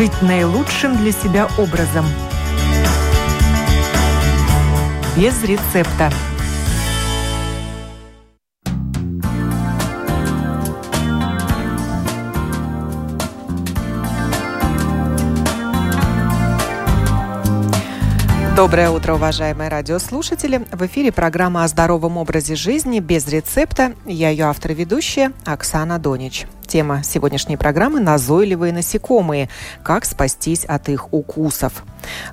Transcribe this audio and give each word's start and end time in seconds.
жить 0.00 0.22
наилучшим 0.22 0.96
для 0.96 1.12
себя 1.12 1.46
образом. 1.58 2.06
Без 5.14 5.44
рецепта. 5.44 6.10
Доброе 18.56 18.88
утро, 18.88 19.16
уважаемые 19.16 19.68
радиослушатели. 19.68 20.64
В 20.72 20.86
эфире 20.86 21.12
программа 21.12 21.64
о 21.64 21.68
здоровом 21.68 22.16
образе 22.16 22.54
жизни 22.54 23.00
без 23.00 23.28
рецепта. 23.28 23.92
Я 24.06 24.30
ее 24.30 24.46
автор-ведущая 24.46 25.32
Оксана 25.44 25.98
Донич. 25.98 26.46
Тема 26.70 27.02
сегодняшней 27.02 27.56
программы– 27.56 27.98
назойливые 28.00 28.72
насекомые. 28.72 29.48
Как 29.82 30.04
спастись 30.04 30.64
от 30.64 30.88
их 30.88 31.12
укусов. 31.12 31.82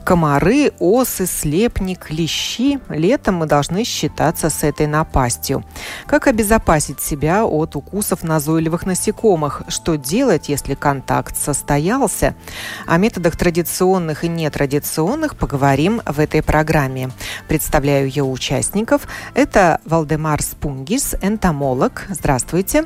Комары, 0.03 0.73
осы, 0.77 1.25
слепни, 1.25 1.95
клещи. 1.95 2.79
Летом 2.87 3.37
мы 3.37 3.47
должны 3.47 3.83
считаться 3.83 4.51
с 4.51 4.63
этой 4.63 4.85
напастью. 4.85 5.65
Как 6.05 6.27
обезопасить 6.27 7.01
себя 7.01 7.45
от 7.45 7.75
укусов 7.75 8.21
назойливых 8.21 8.85
насекомых? 8.85 9.63
Что 9.69 9.95
делать, 9.95 10.49
если 10.49 10.75
контакт 10.75 11.35
состоялся? 11.35 12.35
О 12.85 12.97
методах 12.97 13.37
традиционных 13.37 14.23
и 14.23 14.27
нетрадиционных 14.27 15.35
поговорим 15.35 16.03
в 16.05 16.19
этой 16.19 16.43
программе. 16.43 17.09
Представляю 17.47 18.05
ее 18.05 18.23
участников. 18.23 19.07
Это 19.33 19.81
Валдемар 19.83 20.43
Спунгис, 20.43 21.15
энтомолог. 21.23 22.05
Здравствуйте. 22.09 22.85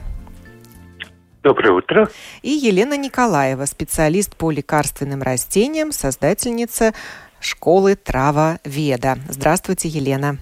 Доброе 1.43 1.71
утро. 1.71 2.07
И 2.43 2.49
Елена 2.49 2.95
Николаева, 2.95 3.65
специалист 3.65 4.37
по 4.37 4.51
лекарственным 4.51 5.23
растениям, 5.23 5.91
создательница 5.91 6.91
школы 7.39 7.95
Трава 7.95 8.57
Веда. 8.63 9.15
Здравствуйте, 9.27 9.87
Елена. 9.87 10.37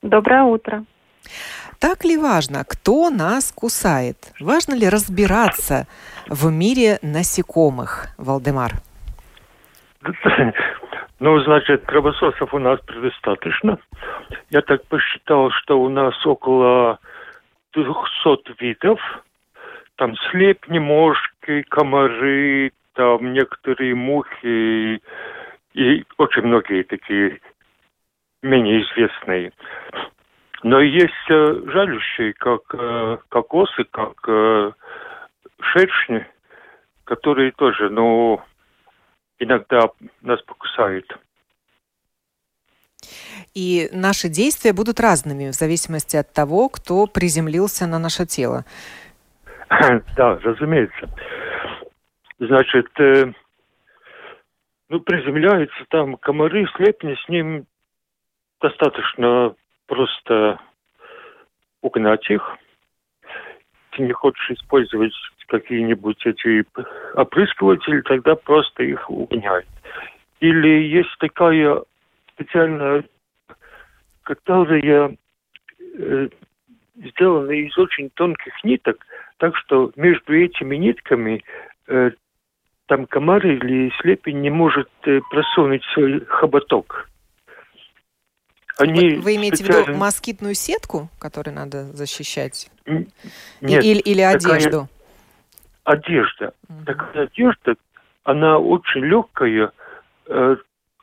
Доброе 0.00 0.44
утро. 0.44 0.84
Так 1.78 2.04
ли 2.04 2.16
важно, 2.16 2.64
кто 2.66 3.10
нас 3.10 3.52
кусает? 3.52 4.16
Важно 4.40 4.72
ли 4.72 4.88
разбираться 4.88 5.86
в 6.28 6.50
мире 6.50 6.98
насекомых, 7.02 8.08
Валдемар? 8.16 8.72
Ну, 11.18 11.40
значит, 11.40 11.86
кровососов 11.86 12.52
у 12.52 12.58
нас 12.58 12.78
предостаточно. 12.80 13.78
Я 14.50 14.60
так 14.60 14.84
посчитал, 14.84 15.50
что 15.50 15.80
у 15.80 15.88
нас 15.88 16.14
около 16.26 16.98
200 17.72 18.62
видов– 18.62 19.00
там 19.96 20.14
слепни, 20.30 20.78
мошки, 20.78 21.62
комары, 21.68 22.72
там 22.94 23.32
некоторые 23.32 23.94
мухи 23.94 25.00
и 25.74 26.04
очень 26.16 26.42
многие 26.42 26.82
такие 26.82 27.40
менее 28.42 28.82
известные. 28.82 29.52
Но 30.62 30.80
есть 30.80 31.12
э, 31.30 31.62
жалющие, 31.66 32.32
как 32.34 32.62
э, 32.72 33.18
кокосы, 33.28 33.84
как 33.90 34.16
э, 34.26 34.72
шершни, 35.60 36.26
которые 37.04 37.52
тоже, 37.52 37.90
ну, 37.90 38.40
иногда 39.38 39.90
нас 40.22 40.40
покусают. 40.42 41.06
И 43.54 43.88
наши 43.92 44.28
действия 44.28 44.72
будут 44.72 44.98
разными 44.98 45.50
в 45.50 45.54
зависимости 45.54 46.16
от 46.16 46.32
того, 46.32 46.68
кто 46.68 47.06
приземлился 47.06 47.86
на 47.86 47.98
наше 47.98 48.26
тело. 48.26 48.64
Да, 50.16 50.38
разумеется. 50.42 51.08
Значит, 52.38 52.88
э, 53.00 53.32
ну, 54.88 55.00
приземляются 55.00 55.84
там 55.88 56.16
комары, 56.16 56.66
слепни, 56.76 57.14
с 57.14 57.28
ним 57.28 57.66
достаточно 58.60 59.54
просто 59.86 60.60
угнать 61.82 62.28
их. 62.30 62.56
Ты 63.90 64.02
не 64.02 64.12
хочешь 64.12 64.50
использовать 64.50 65.12
какие-нибудь 65.46 66.24
эти 66.26 66.64
опрыскиватели, 67.14 68.00
тогда 68.02 68.34
просто 68.34 68.82
их 68.82 69.08
угоняй. 69.08 69.64
Или 70.40 70.88
есть 70.88 71.16
такая 71.18 71.82
специальная, 72.34 73.04
которая 74.22 75.16
э, 75.98 76.28
сделана 76.96 77.50
из 77.50 77.76
очень 77.78 78.10
тонких 78.10 78.52
ниток, 78.64 79.06
так 79.38 79.56
что 79.56 79.92
между 79.96 80.34
этими 80.34 80.76
нитками 80.76 81.44
э, 81.88 82.10
там 82.86 83.06
комар 83.06 83.44
или 83.46 83.92
слепень 84.00 84.40
не 84.40 84.50
может 84.50 84.88
э, 85.04 85.20
просунуть 85.30 85.84
свой 85.92 86.24
хоботок. 86.26 87.08
Они 88.78 89.16
вы, 89.16 89.20
вы 89.22 89.36
имеете 89.36 89.56
специально... 89.56 89.84
в 89.84 89.88
виду 89.88 89.98
москитную 89.98 90.54
сетку, 90.54 91.08
которую 91.18 91.54
надо 91.54 91.84
защищать? 91.84 92.70
Нет. 92.86 93.84
Или, 93.84 94.00
или 94.00 94.20
одежду? 94.20 94.88
Одежда. 95.84 96.52
Угу. 96.68 96.84
Такая 96.84 97.24
одежда, 97.24 97.76
она 98.24 98.58
очень 98.58 99.04
легкая, 99.04 99.72
э, 100.26 100.56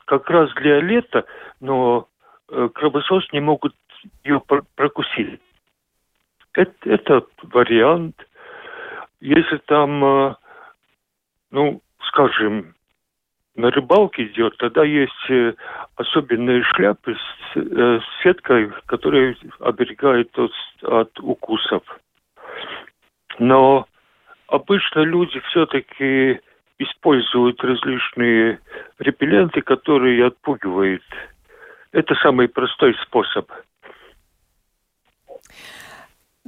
как 0.05 0.29
раз 0.29 0.53
для 0.55 0.81
лета, 0.81 1.25
но 1.59 2.07
э, 2.49 2.69
кровосос 2.73 3.23
не 3.31 3.39
могут 3.39 3.75
ее 4.23 4.41
прокусить. 4.75 5.39
Это, 6.53 6.73
это 6.85 7.25
вариант. 7.41 8.15
Если 9.19 9.57
там, 9.65 10.03
э, 10.03 10.35
ну, 11.51 11.81
скажем, 12.07 12.75
на 13.55 13.71
рыбалке 13.71 14.25
идет, 14.25 14.57
тогда 14.57 14.83
есть 14.83 15.29
э, 15.29 15.53
особенные 15.95 16.63
шляпы 16.63 17.15
с, 17.15 17.57
э, 17.57 17.99
с 17.99 18.23
сеткой, 18.23 18.71
которые 18.85 19.35
оберегают 19.59 20.37
от, 20.37 20.51
от 20.83 21.19
укусов. 21.19 21.83
Но 23.39 23.87
обычно 24.47 24.99
люди 24.99 25.39
все-таки 25.49 26.39
используют 26.77 27.63
различные 27.63 28.59
репелленты, 28.99 29.61
которые 29.61 30.25
отпугивают. 30.25 31.03
Это 31.91 32.13
самый 32.15 32.47
простой 32.47 32.95
способ– 33.01 33.51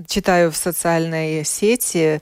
читаю 0.07 0.51
в 0.51 0.57
социальной 0.57 1.43
сети 1.45 2.21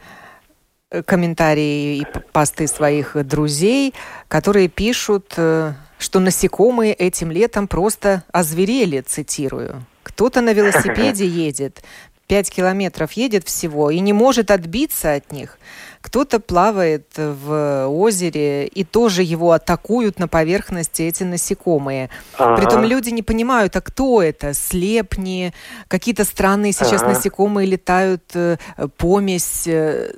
э, 0.91 1.03
комментарии 1.03 1.97
и 1.97 2.05
посты 2.31 2.67
своих 2.67 3.15
друзей, 3.25 3.93
которые 4.27 4.67
пишут, 4.67 5.33
э, 5.37 5.73
что 5.97 6.19
насекомые 6.19 6.93
этим 6.93 7.31
летом 7.31 7.67
просто 7.67 8.23
озверели, 8.31 9.01
цитирую. 9.01 9.85
Кто-то 10.03 10.41
на 10.41 10.53
велосипеде 10.53 11.25
едет, 11.47 11.83
5 12.27 12.51
километров 12.51 13.11
едет 13.13 13.45
всего 13.45 13.89
и 13.89 13.99
не 13.99 14.13
может 14.13 14.51
отбиться 14.51 15.13
от 15.13 15.31
них. 15.31 15.57
Кто-то 16.01 16.39
плавает 16.39 17.07
в 17.15 17.87
озере, 17.87 18.67
и 18.67 18.83
тоже 18.83 19.23
его 19.23 19.51
атакуют 19.51 20.19
на 20.19 20.27
поверхности 20.27 21.01
эти 21.01 21.23
насекомые. 21.23 22.09
Ага. 22.37 22.57
Притом 22.57 22.83
люди 22.83 23.09
не 23.09 23.23
понимают, 23.23 23.75
а 23.75 23.81
кто 23.81 24.21
это? 24.21 24.53
Слепни, 24.53 25.53
какие-то 25.87 26.25
странные 26.25 26.73
сейчас 26.73 27.03
ага. 27.03 27.13
насекомые 27.13 27.67
летают, 27.67 28.23
э, 28.33 28.57
помесь 28.97 29.67
э, 29.67 30.11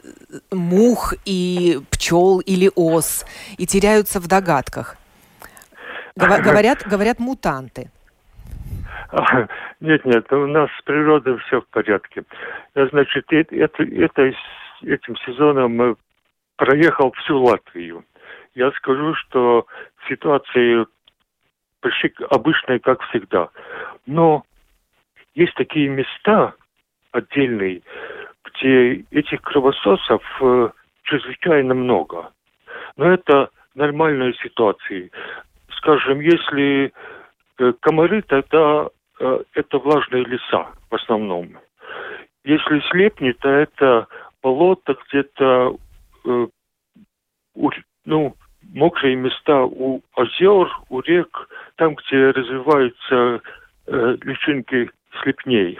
мух 0.51 1.13
и 1.25 1.79
пчел 1.91 2.39
или 2.39 2.71
ос, 2.75 3.25
и 3.57 3.67
теряются 3.67 4.19
в 4.19 4.27
догадках. 4.27 4.97
Говорят, 6.15 6.83
говорят 6.87 7.19
мутанты. 7.19 7.91
Нет, 9.79 10.05
нет, 10.05 10.31
у 10.33 10.47
нас 10.47 10.69
с 10.77 10.81
природой 10.83 11.37
все 11.39 11.61
в 11.61 11.67
порядке. 11.67 12.23
Значит, 12.75 13.25
это, 13.31 13.83
это 13.83 14.33
этим 14.83 15.15
сезоном 15.25 15.97
проехал 16.57 17.11
всю 17.13 17.41
Латвию. 17.41 18.03
Я 18.55 18.71
скажу, 18.71 19.13
что 19.15 19.67
ситуация 20.07 20.85
почти 21.81 22.11
обычная, 22.29 22.79
как 22.79 23.01
всегда. 23.03 23.49
Но 24.05 24.43
есть 25.33 25.53
такие 25.55 25.87
места 25.89 26.53
отдельные, 27.11 27.81
где 28.45 29.05
этих 29.11 29.41
кровососов 29.41 30.23
э, 30.41 30.69
чрезвычайно 31.03 31.73
много. 31.73 32.31
Но 32.97 33.11
это 33.11 33.49
нормальная 33.75 34.33
ситуация. 34.33 35.09
Скажем, 35.77 36.19
если 36.19 36.91
э, 37.59 37.73
комары, 37.81 38.21
тогда 38.23 38.87
э, 38.87 38.89
это 39.19 39.77
влажные 39.77 40.23
леса 40.25 40.67
в 40.89 40.95
основном. 40.95 41.57
Если 42.43 42.79
слепни, 42.91 43.31
то 43.31 43.49
это 43.49 44.07
болото, 44.41 44.95
где-то 45.07 45.77
э, 46.25 46.47
ну, 48.05 48.35
мокрые 48.73 49.15
места 49.15 49.63
у 49.63 50.01
озер, 50.15 50.69
у 50.89 50.99
рек, 51.01 51.49
там, 51.75 51.95
где 51.95 52.31
развиваются 52.31 53.41
э, 53.87 54.17
личинки 54.21 54.89
слепней. 55.21 55.79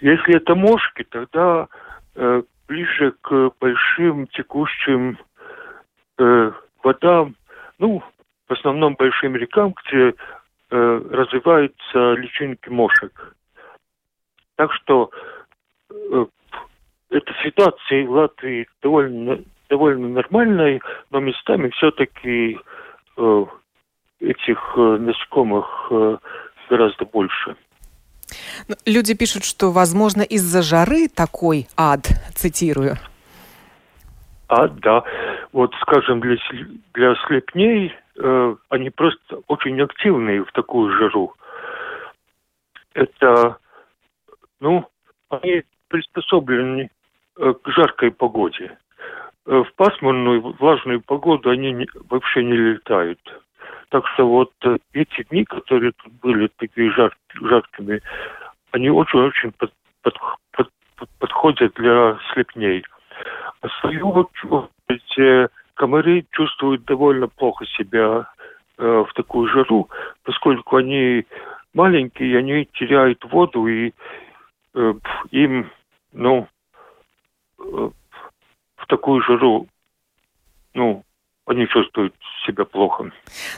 Если 0.00 0.36
это 0.36 0.54
мошки, 0.54 1.04
тогда 1.04 1.68
э, 2.14 2.42
ближе 2.68 3.14
к 3.20 3.52
большим 3.60 4.26
текущим 4.28 5.18
э, 6.18 6.52
вода, 6.82 7.28
ну, 7.78 8.02
в 8.48 8.52
основном 8.52 8.94
большим 8.94 9.36
рекам, 9.36 9.74
где 9.84 10.14
э, 10.72 11.02
развиваются 11.10 12.14
личинки 12.14 12.68
мошек. 12.68 13.36
Так 14.56 14.72
что 14.72 15.10
э, 15.90 16.26
эта 17.10 17.32
ситуация 17.44 18.06
в 18.06 18.10
Латвии 18.10 18.66
довольно, 18.82 19.38
довольно 19.68 20.08
нормальная, 20.08 20.80
но 21.10 21.20
местами 21.20 21.68
все-таки 21.70 22.58
э, 23.16 23.44
этих 24.20 24.72
э, 24.76 24.80
насекомых 24.80 25.66
э, 25.90 26.16
гораздо 26.70 27.04
больше. 27.04 27.56
Ну, 28.68 28.76
люди 28.86 29.14
пишут, 29.14 29.44
что, 29.44 29.70
возможно, 29.70 30.22
из-за 30.22 30.62
жары 30.62 31.08
такой 31.08 31.66
ад, 31.76 32.06
цитирую. 32.34 32.96
А, 34.48 34.68
да. 34.68 35.04
Вот, 35.52 35.74
скажем, 35.82 36.20
для, 36.20 36.36
для 36.94 37.14
слепней 37.26 37.94
э, 38.18 38.56
они 38.70 38.90
просто 38.90 39.40
очень 39.48 39.80
активные 39.82 40.44
в 40.44 40.52
такую 40.52 40.96
жару. 40.96 41.34
Это, 42.94 43.58
ну, 44.60 44.86
они 45.28 45.62
приспособлены 45.88 46.90
э, 47.36 47.54
к 47.62 47.68
жаркой 47.68 48.12
погоде. 48.12 48.78
Э, 49.46 49.62
в 49.62 49.74
пасмурную, 49.74 50.40
влажную 50.58 51.02
погоду 51.02 51.50
они 51.50 51.72
не, 51.72 51.86
вообще 52.08 52.42
не 52.42 52.56
летают. 52.56 53.20
Так 53.90 54.06
что 54.14 54.26
вот 54.26 54.52
э, 54.64 54.78
эти 54.94 55.22
дни, 55.24 55.44
которые 55.44 55.92
тут 55.92 56.12
были 56.14 56.48
такие 56.56 56.90
жар, 56.92 57.14
жаркими, 57.34 58.00
они 58.70 58.88
очень-очень 58.88 59.52
под, 59.52 59.70
под, 60.00 60.16
под, 60.52 60.70
подходят 61.18 61.74
для 61.74 62.18
слепней. 62.32 62.84
А 63.60 63.68
свою 63.80 64.10
очередь 64.10 64.70
э, 65.18 65.48
комары 65.74 66.24
чувствуют 66.30 66.84
довольно 66.84 67.28
плохо 67.28 67.66
себя 67.66 68.28
э, 68.78 69.04
в 69.08 69.12
такую 69.14 69.48
жару, 69.48 69.88
поскольку 70.24 70.76
они 70.76 71.24
маленькие, 71.74 72.38
они 72.38 72.68
теряют 72.74 73.24
воду, 73.24 73.66
и 73.66 73.92
э, 74.74 74.94
им, 75.30 75.70
ну, 76.12 76.46
э, 77.58 77.90
в 78.76 78.86
такую 78.86 79.22
жару, 79.22 79.66
ну, 80.74 81.04
они 81.46 81.66
чувствуют 81.68 82.14
себя 82.46 82.64
плохо. 82.64 83.12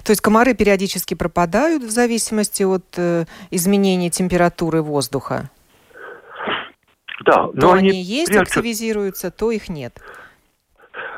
То 0.05 0.11
есть 0.11 0.21
комары 0.21 0.55
периодически 0.55 1.15
пропадают 1.15 1.83
в 1.83 1.91
зависимости 1.91 2.63
от 2.63 2.85
э, 2.97 3.25
изменения 3.51 4.11
температуры 4.11 4.83
воздуха? 4.83 5.51
Да, 7.25 7.47
но 7.53 7.61
то 7.61 7.73
они, 7.73 7.91
они 7.91 8.03
есть, 8.03 8.29
прячут... 8.29 8.49
активизируются, 8.49 9.31
то 9.31 9.51
их 9.51 9.69
нет. 9.69 9.99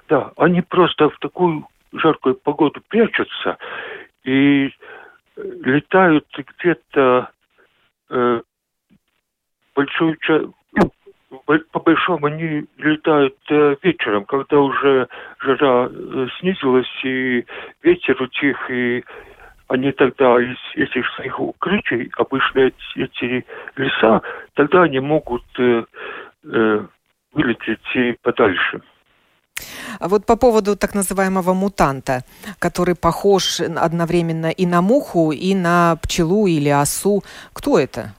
Да, 0.08 0.32
они 0.37 0.62
просто 0.62 1.11
в 1.11 1.19
такую 1.19 1.67
жаркую 1.93 2.37
погоду 2.37 2.81
прячутся 2.88 3.58
и 4.25 4.70
летают 5.37 6.26
где-то 6.37 7.31
э, 8.11 8.40
большую 9.75 10.17
часть, 10.17 10.46
по 11.73 11.81
большому 11.81 12.26
они 12.26 12.64
летают 12.78 13.37
э, 13.50 13.76
вечером, 13.82 14.25
когда 14.25 14.58
уже 14.61 15.08
жара 15.40 15.88
э, 15.90 16.26
снизилась 16.38 17.05
и 17.05 17.44
ветер 17.82 18.20
утих, 18.23 18.70
и 18.70 19.05
они 19.69 19.93
тогда 19.93 20.40
из 20.40 20.56
этих 20.75 21.06
своих 21.14 21.38
укрытий, 21.40 22.11
обычно 22.17 22.61
эти, 22.61 22.76
эти 22.96 23.46
леса, 23.76 24.23
тогда 24.55 24.82
они 24.82 25.00
могут 25.00 25.44
э, 25.58 25.84
э, 26.44 26.87
вылететь 27.32 28.20
подальше. 28.23 28.81
А 30.00 30.08
вот 30.08 30.26
по 30.26 30.37
поводу 30.37 30.76
так 30.76 30.94
называемого 30.94 31.54
мутанта, 31.54 32.22
который 32.58 32.94
похож 32.94 33.60
одновременно 33.60 34.50
и 34.50 34.66
на 34.66 34.82
муху, 34.82 35.32
и 35.32 35.54
на 35.54 35.96
пчелу 36.02 36.46
или 36.46 36.69
осу, 36.69 37.22
кто 37.52 37.78
это? 37.78 38.14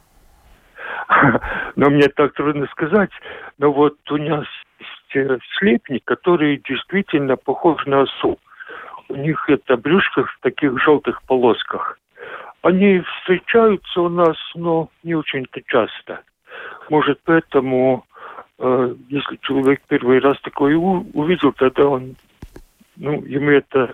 Но 1.76 1.90
мне 1.90 2.08
так 2.10 2.34
трудно 2.34 2.68
сказать. 2.68 3.12
Но 3.58 3.72
вот 3.72 3.96
у 4.10 4.18
нас 4.18 4.46
есть 4.80 5.30
э, 5.30 5.38
слепник, 5.58 6.04
который 6.06 6.62
действительно 6.68 7.38
похож 7.38 7.86
на 7.86 8.02
осу. 8.02 8.38
У 9.10 9.16
них 9.16 9.50
это 9.50 9.78
брюшко 9.78 10.24
в 10.24 10.38
таких 10.42 10.82
желтых 10.82 11.22
полосках. 11.24 11.98
Они 12.62 13.02
встречаются 13.02 14.02
у 14.02 14.10
нас, 14.10 14.36
но 14.56 14.90
не 15.04 15.16
очень-то 15.16 15.62
часто. 15.68 16.22
Может, 16.90 17.20
поэтому, 17.24 18.06
если 18.60 19.38
человек 19.42 19.82
первый 19.88 20.20
раз 20.20 20.40
такое 20.42 20.76
увидел, 20.76 21.54
тогда 21.54 21.88
он, 21.88 22.16
ну, 22.96 23.24
ему 23.24 23.52
это 23.52 23.94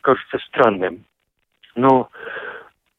кажется 0.00 0.38
странным. 0.46 1.04
Но 1.74 2.08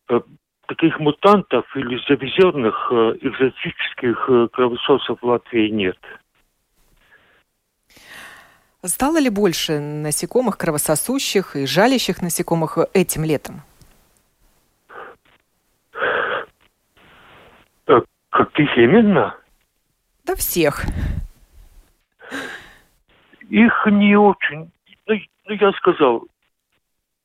э, 0.09 0.19
таких 0.67 0.99
мутантов 0.99 1.65
или 1.75 1.99
завезенных 2.07 2.87
э, 2.91 3.17
экзотических 3.21 4.29
э, 4.29 4.47
кровососов 4.51 5.19
в 5.21 5.25
Латвии 5.25 5.69
нет. 5.69 5.97
Стало 8.83 9.19
ли 9.19 9.29
больше 9.29 9.79
насекомых 9.79 10.57
кровососущих 10.57 11.55
и 11.55 11.65
жалящих 11.65 12.21
насекомых 12.21 12.77
этим 12.93 13.25
летом? 13.25 13.61
Э, 17.87 18.01
каких 18.29 18.77
именно? 18.77 19.38
Да 20.29 20.35
всех. 20.35 20.83
Их 23.49 23.87
не 23.87 24.15
очень. 24.15 24.71
Ну, 25.07 25.15
ну, 25.45 25.55
я 25.55 25.71
сказал, 25.71 26.27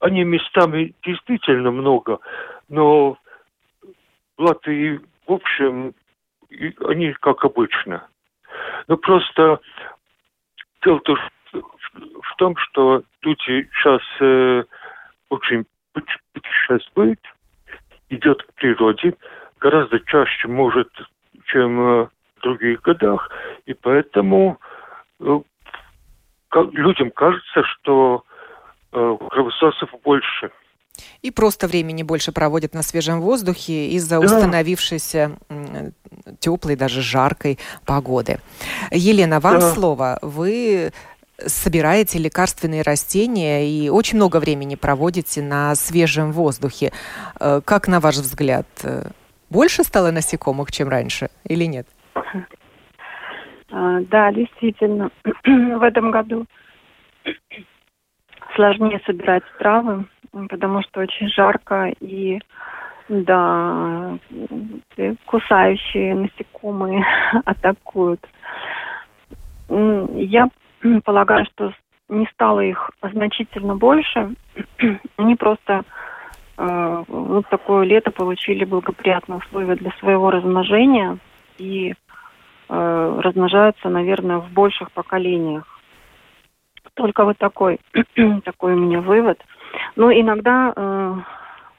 они 0.00 0.24
местами 0.24 0.94
действительно 1.02 1.70
много, 1.70 2.18
но 2.70 3.18
Латвии, 4.38 5.02
в 5.26 5.32
общем, 5.32 5.92
они 6.80 7.12
как 7.20 7.44
обычно. 7.44 8.06
Но 8.88 8.96
просто 8.96 9.60
дело 10.82 11.02
в 11.52 12.36
том, 12.38 12.56
что 12.56 13.02
люди 13.20 13.68
сейчас 13.74 14.00
э, 14.20 14.64
очень 15.28 15.66
путешествуют, 16.32 17.20
идет 18.08 18.42
к 18.44 18.54
природе, 18.54 19.14
гораздо 19.60 20.00
чаще, 20.00 20.48
может, 20.48 20.88
чем 21.48 21.80
э, 21.80 22.08
других 22.44 22.82
годах, 22.82 23.30
и 23.66 23.74
поэтому 23.74 24.58
э, 25.20 25.40
людям 26.72 27.10
кажется, 27.10 27.62
что 27.64 28.24
э, 28.92 29.16
кровососов 29.30 29.90
больше– 30.04 30.50
и 31.22 31.30
просто 31.30 31.66
времени 31.66 32.02
больше 32.02 32.32
проводят 32.32 32.74
на 32.74 32.82
свежем 32.82 33.20
воздухе 33.20 33.88
из-за 33.90 34.20
да. 34.20 34.26
установившейся 34.26 35.36
теплой, 36.38 36.76
даже 36.76 37.02
жаркой 37.02 37.58
погоды. 37.84 38.40
Елена, 38.90 39.40
вам 39.40 39.60
да. 39.60 39.72
слово. 39.72 40.18
Вы 40.22 40.92
собираете 41.44 42.18
лекарственные 42.18 42.82
растения 42.82 43.68
и 43.68 43.88
очень 43.88 44.16
много 44.16 44.38
времени 44.38 44.76
проводите 44.76 45.42
на 45.42 45.74
свежем 45.74 46.32
воздухе. 46.32 46.92
Э, 47.40 47.60
как 47.64 47.88
на 47.88 47.98
ваш 48.00 48.16
взгляд, 48.16 48.66
больше 49.50 49.82
стало 49.82 50.10
насекомых, 50.10 50.70
чем 50.70 50.88
раньше 50.88 51.28
или 51.44 51.64
нет? 51.64 51.88
А, 53.70 54.00
да, 54.02 54.32
действительно, 54.32 55.10
в 55.44 55.82
этом 55.82 56.10
году 56.10 56.46
сложнее 58.54 59.00
собирать 59.04 59.42
травы, 59.58 60.04
потому 60.48 60.82
что 60.82 61.00
очень 61.00 61.28
жарко 61.28 61.92
и 62.00 62.38
да, 63.08 64.18
кусающие 65.26 66.14
насекомые 66.14 67.04
атакуют. 67.44 68.20
Я 69.68 70.48
полагаю, 71.04 71.46
что 71.46 71.72
не 72.08 72.26
стало 72.32 72.60
их 72.60 72.90
значительно 73.02 73.76
больше. 73.76 74.34
Они 75.16 75.36
просто 75.36 75.84
э, 76.58 77.04
вот 77.08 77.48
такое 77.48 77.84
лето 77.84 78.10
получили 78.10 78.64
благоприятные 78.64 79.38
условия 79.38 79.74
для 79.76 79.90
своего 79.92 80.30
размножения 80.30 81.18
и 81.58 81.94
э, 82.68 83.20
размножаются, 83.20 83.88
наверное, 83.88 84.38
в 84.38 84.50
больших 84.50 84.90
поколениях. 84.92 85.64
Только 86.94 87.24
вот 87.24 87.38
такой, 87.38 87.80
такой 88.44 88.74
у 88.74 88.78
меня 88.78 89.00
вывод– 89.00 89.38
но 89.96 90.12
иногда 90.12 90.72
э, 90.74 91.14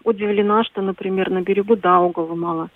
удивлена, 0.04 0.64
что, 0.64 0.82
например, 0.82 1.30
на 1.30 1.42
берегу 1.42 1.76
Даугава 1.76 2.36
мало 2.36 2.70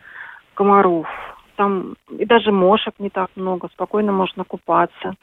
комаров. 0.53 1.07
Там 1.55 1.95
и 2.09 2.25
даже 2.25 2.51
мошек 2.51 2.93
не 2.99 3.09
так 3.09 3.29
много, 3.35 3.69
спокойно 3.69 4.11
можно 4.11 4.43
купаться. 4.43 5.13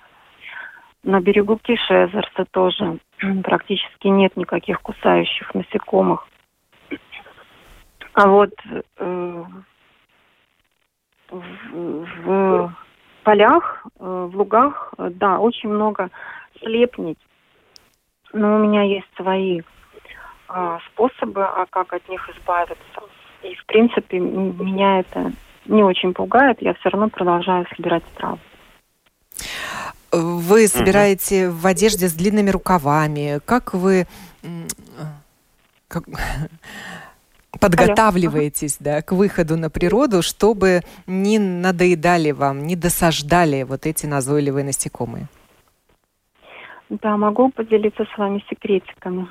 На 1.02 1.20
берегу 1.20 1.58
Кишезерса 1.58 2.44
тоже 2.50 2.98
практически 3.44 4.08
нет 4.08 4.36
никаких 4.36 4.80
кусающих 4.80 5.54
насекомых. 5.54 6.26
А 8.14 8.28
вот 8.28 8.52
э, 8.98 9.44
в, 11.30 12.06
в 12.24 12.74
полях, 13.22 13.86
э, 13.98 14.28
в 14.30 14.36
лугах, 14.36 14.94
да, 14.98 15.38
очень 15.38 15.68
много 15.68 16.10
слепней 16.60 17.16
но 18.36 18.56
у 18.56 18.58
меня 18.58 18.82
есть 18.82 19.06
свои 19.16 19.62
а, 20.48 20.78
способы, 20.92 21.42
а 21.42 21.66
как 21.70 21.92
от 21.92 22.08
них 22.08 22.28
избавиться. 22.36 23.00
И, 23.42 23.54
в 23.54 23.66
принципе, 23.66 24.18
меня 24.18 25.00
это 25.00 25.32
не 25.66 25.82
очень 25.82 26.12
пугает, 26.12 26.58
я 26.60 26.74
все 26.74 26.90
равно 26.90 27.08
продолжаю 27.08 27.66
собирать 27.76 28.04
травы. 28.16 28.38
Вы 30.12 30.68
собираете 30.68 31.48
угу. 31.48 31.56
в 31.58 31.66
одежде 31.66 32.08
с 32.08 32.14
длинными 32.14 32.50
рукавами. 32.50 33.40
Как 33.44 33.74
вы 33.74 34.06
как, 35.88 36.04
подготавливаетесь 37.60 38.78
да, 38.78 39.02
к 39.02 39.12
выходу 39.12 39.56
на 39.56 39.70
природу, 39.70 40.22
чтобы 40.22 40.82
не 41.06 41.38
надоедали 41.38 42.30
вам, 42.32 42.66
не 42.66 42.76
досаждали 42.76 43.62
вот 43.62 43.86
эти 43.86 44.06
назойливые 44.06 44.64
насекомые? 44.64 45.26
Да, 46.88 47.16
могу 47.16 47.50
поделиться 47.50 48.04
с 48.04 48.18
вами 48.18 48.44
секретиками. 48.48 49.26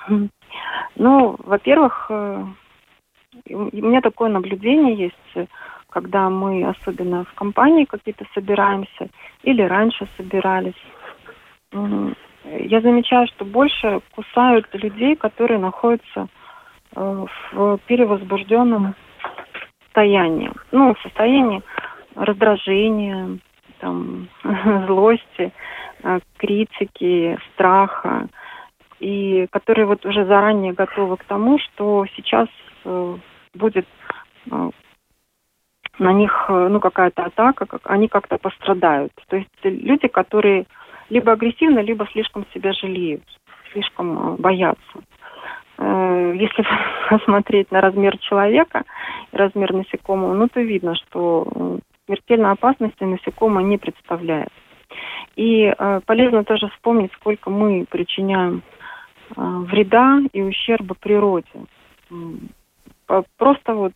Ну, 0.98 1.36
во-первых, 1.40 2.08
э, 2.10 2.46
у 3.50 3.86
меня 3.88 4.02
такое 4.02 4.30
наблюдение 4.30 4.96
есть, 4.96 5.50
когда 5.90 6.30
мы 6.30 6.66
особенно 6.66 7.26
в 7.26 7.34
компании 7.34 7.86
какие-то 7.86 8.26
собираемся 8.34 9.10
или 9.44 9.62
раньше 9.62 10.08
собирались. 10.18 10.74
Я 11.72 12.82
замечаю, 12.82 13.28
что 13.28 13.46
больше 13.46 14.02
кусают 14.12 14.68
людей, 14.74 15.16
которые 15.16 15.60
находятся 15.60 16.28
э, 16.28 16.45
в 16.96 17.80
перевозбужденном 17.88 18.96
состоянии. 19.84 20.52
Ну, 20.72 20.94
в 20.94 21.00
состоянии 21.02 21.62
раздражения, 22.16 23.40
там, 23.80 24.28
злости, 24.88 25.52
э, 26.04 26.20
критики, 26.38 27.38
страха, 27.54 28.28
и 29.00 29.48
которые 29.52 29.86
вот 29.86 30.06
уже 30.06 30.26
заранее 30.26 30.74
готовы 30.74 31.18
к 31.18 31.26
тому, 31.26 31.60
что 31.60 32.06
сейчас 32.16 32.48
э, 32.86 33.18
будет 33.54 33.88
на 35.98 36.12
них 36.12 36.46
ну 36.50 36.80
какая-то 36.80 37.24
атака, 37.26 37.66
как 37.66 37.82
они 37.86 38.08
как-то 38.08 38.38
пострадают. 38.38 39.12
То 39.28 39.38
есть 39.38 39.50
люди, 39.64 40.08
которые 40.08 40.66
либо 41.10 41.32
агрессивны, 41.32 41.80
либо 41.80 42.08
слишком 42.12 42.46
себя 42.54 42.74
жалеют, 42.74 43.24
слишком 43.72 44.18
э, 44.18 44.36
боятся. 44.38 45.00
Э, 45.86 46.34
если 46.36 46.66
посмотреть 47.10 47.72
на 47.72 47.82
размер 47.82 48.18
человека, 48.18 48.84
размер 49.32 49.74
насекомого, 49.74 50.34
ну 50.34 50.48
то 50.48 50.62
видно, 50.62 50.96
что 50.96 51.48
э, 51.54 51.80
смертельной 52.08 52.52
опасности 52.52 53.04
насекомое 53.04 53.64
не 53.64 53.78
представляет. 53.78 54.50
И 55.36 55.74
полезно 56.06 56.46
тоже 56.46 56.70
вспомнить, 56.70 57.12
сколько 57.14 57.50
мы 57.50 57.86
причиняем 57.90 58.62
вреда 59.36 60.20
и 60.32 60.42
ущерба 60.42 60.96
природе. 60.96 61.50
Просто 63.38 63.74
вот 63.74 63.94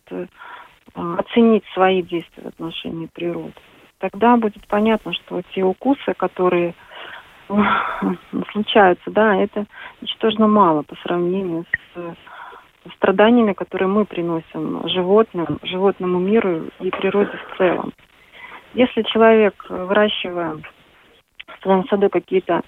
оценить 0.94 1.64
свои 1.72 2.02
действия 2.02 2.42
в 2.42 2.48
отношении 2.48 3.06
природы. 3.06 3.54
Тогда 3.98 4.36
будет 4.36 4.66
понятно, 4.66 5.14
что 5.14 5.40
те 5.54 5.62
укусы, 5.62 6.12
которые 6.14 6.74
случаются, 8.52 9.10
да, 9.10 9.36
это 9.36 9.66
ничтожно 10.00 10.46
мало 10.46 10.82
по 10.82 10.94
сравнению 10.96 11.64
с 11.94 12.16
страданиями, 12.96 13.52
которые 13.52 13.88
мы 13.88 14.04
приносим 14.04 14.88
животным, 14.88 15.58
животному 15.62 16.18
миру 16.18 16.68
и 16.80 16.90
природе 16.90 17.30
в 17.30 17.58
целом. 17.58 17.92
Если 18.74 19.02
человек, 19.02 19.54
выращивая 19.68 20.54
в 20.54 21.62
своем 21.62 21.86
саду 21.88 22.08
какие-то 22.08 22.62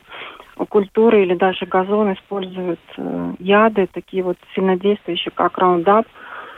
культуры 0.68 1.22
или 1.22 1.34
даже 1.34 1.64
газон 1.66 2.12
использует 2.12 2.80
э, 2.96 3.34
яды, 3.38 3.88
такие 3.90 4.22
вот 4.22 4.36
сильнодействующие, 4.54 5.32
как 5.34 5.56
раундап, 5.58 6.06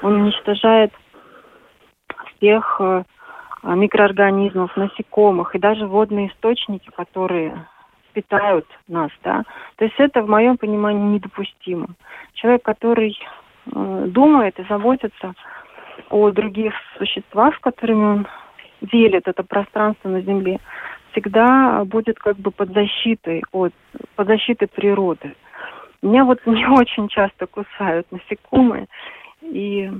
он 0.02 0.22
уничтожает 0.22 0.92
всех 2.36 2.80
э, 2.80 3.04
микроорганизмов, 3.62 4.76
насекомых 4.76 5.54
и 5.54 5.58
даже 5.58 5.86
водные 5.86 6.28
источники, 6.28 6.90
которые 6.96 7.66
питают 8.14 8.66
нас, 8.88 9.10
да. 9.22 9.42
То 9.76 9.84
есть 9.84 9.96
это 9.98 10.22
в 10.22 10.28
моем 10.28 10.56
понимании 10.56 11.14
недопустимо. 11.14 11.88
Человек, 12.34 12.62
который 12.62 13.18
э, 13.66 14.04
думает 14.08 14.58
и 14.58 14.64
заботится 14.64 15.34
о 16.10 16.30
других 16.30 16.74
существах, 16.96 17.56
с 17.56 17.58
которыми 17.58 18.04
он 18.04 18.26
делит 18.80 19.28
это 19.28 19.42
пространство 19.42 20.08
на 20.08 20.20
Земле, 20.20 20.60
всегда 21.12 21.84
будет 21.84 22.18
как 22.18 22.36
бы 22.36 22.50
под 22.50 22.72
защитой 22.72 23.42
от 23.52 23.72
под 24.16 24.26
защитой 24.28 24.66
природы. 24.66 25.34
Меня 26.02 26.24
вот 26.24 26.40
не 26.46 26.66
очень 26.66 27.08
часто 27.08 27.46
кусают 27.46 28.06
насекомые 28.10 28.86
и 29.42 29.90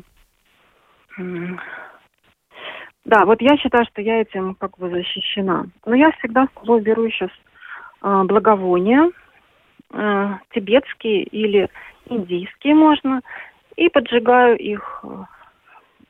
да, 3.05 3.27
вот 3.27 3.43
я 3.43 3.57
считаю, 3.59 3.85
что 3.87 4.01
я 4.01 4.23
этим 4.23 4.55
как 4.55 4.79
бы 4.79 4.89
защищена. 4.89 5.67
Но 5.85 5.95
я 5.95 6.11
всегда 6.13 6.47
с 6.47 6.59
собой 6.59 6.81
беру 6.81 7.07
а, 7.07 7.29
благовония, 8.05 9.11
а, 9.91 10.41
тибетские 10.53 11.23
или 11.23 11.71
индийские 12.07 12.75
можно, 12.75 13.23
и 13.77 13.89
поджигаю 13.89 14.59
их. 14.59 15.05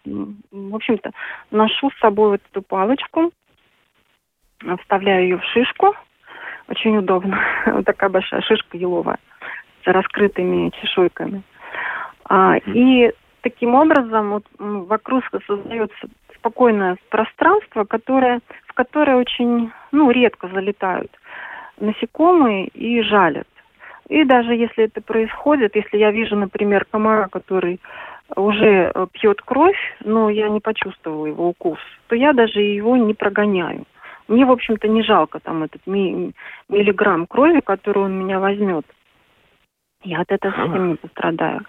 В 0.04 0.74
общем-то, 0.74 1.12
ношу 1.50 1.90
с 1.90 1.98
собой 1.98 2.30
вот 2.30 2.40
эту 2.50 2.62
палочку, 2.62 3.32
вставляю 4.80 5.22
ее 5.24 5.38
в 5.38 5.44
шишку. 5.44 5.94
Очень 6.68 6.98
удобно. 6.98 7.38
Вот 7.66 7.84
такая 7.84 8.10
большая 8.10 8.40
шишка 8.42 8.76
еловая 8.76 9.18
с 9.82 9.86
раскрытыми 9.86 10.70
чешуйками. 10.80 11.42
А, 12.24 12.56
и 12.56 13.12
таким 13.42 13.74
образом 13.74 14.30
вот, 14.30 14.44
вокруг 14.58 15.24
создается 15.46 16.08
спокойное 16.36 16.96
пространство, 17.10 17.84
которое, 17.84 18.40
в 18.66 18.72
которое 18.72 19.16
очень 19.16 19.70
ну, 19.92 20.10
редко 20.10 20.48
залетают 20.48 21.10
насекомые 21.78 22.68
и 22.68 23.02
жалят. 23.02 23.46
И 24.08 24.24
даже 24.24 24.54
если 24.54 24.84
это 24.84 25.00
происходит, 25.00 25.76
если 25.76 25.96
я 25.96 26.10
вижу, 26.10 26.36
например, 26.36 26.84
комара, 26.90 27.28
который 27.28 27.80
уже 28.36 28.92
э, 28.94 29.06
пьет 29.12 29.40
кровь, 29.42 29.78
но 30.00 30.30
я 30.30 30.48
не 30.48 30.60
почувствовала 30.60 31.26
его 31.26 31.48
укус, 31.48 31.78
то 32.08 32.16
я 32.16 32.32
даже 32.32 32.60
его 32.60 32.96
не 32.96 33.14
прогоняю. 33.14 33.84
Мне, 34.28 34.44
в 34.46 34.50
общем-то, 34.50 34.88
не 34.88 35.02
жалко 35.02 35.40
там 35.40 35.62
этот 35.62 35.82
ми- 35.86 36.32
миллиграмм 36.68 37.26
крови, 37.26 37.60
который 37.60 38.04
он 38.04 38.18
меня 38.18 38.40
возьмет. 38.40 38.86
Я 40.02 40.20
от 40.20 40.30
этого 40.30 40.52
совсем 40.52 40.88
не 40.90 40.94
пострадаю. 40.96 41.62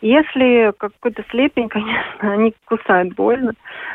Если 0.00 0.72
какой-то 0.76 1.24
слепень, 1.30 1.68
конечно, 1.70 2.32
они 2.32 2.54
кусают 2.66 3.14
больно, 3.14 3.52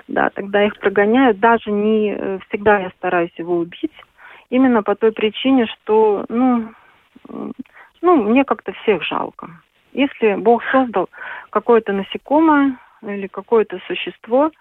да, 0.07 0.29
тогда 0.31 0.63
их 0.63 0.77
прогоняют. 0.79 1.39
Даже 1.39 1.71
не 1.71 2.15
э, 2.15 2.39
всегда 2.47 2.79
я 2.79 2.89
стараюсь 2.97 3.33
его 3.37 3.57
убить. 3.57 3.93
Именно 4.53 4.83
по 4.83 4.93
той 4.93 5.11
причине, 5.11 5.65
что, 5.65 6.25
ну, 6.29 6.71
ну, 8.03 8.23
мне 8.23 8.45
как-то 8.45 8.71
всех 8.73 9.01
жалко. 9.03 9.49
Если 9.93 10.35
Бог 10.35 10.61
создал 10.71 11.09
какое-то 11.49 11.91
насекомое 11.91 12.77
или 13.01 13.25
какое-то 13.25 13.79
существо, 13.87 14.51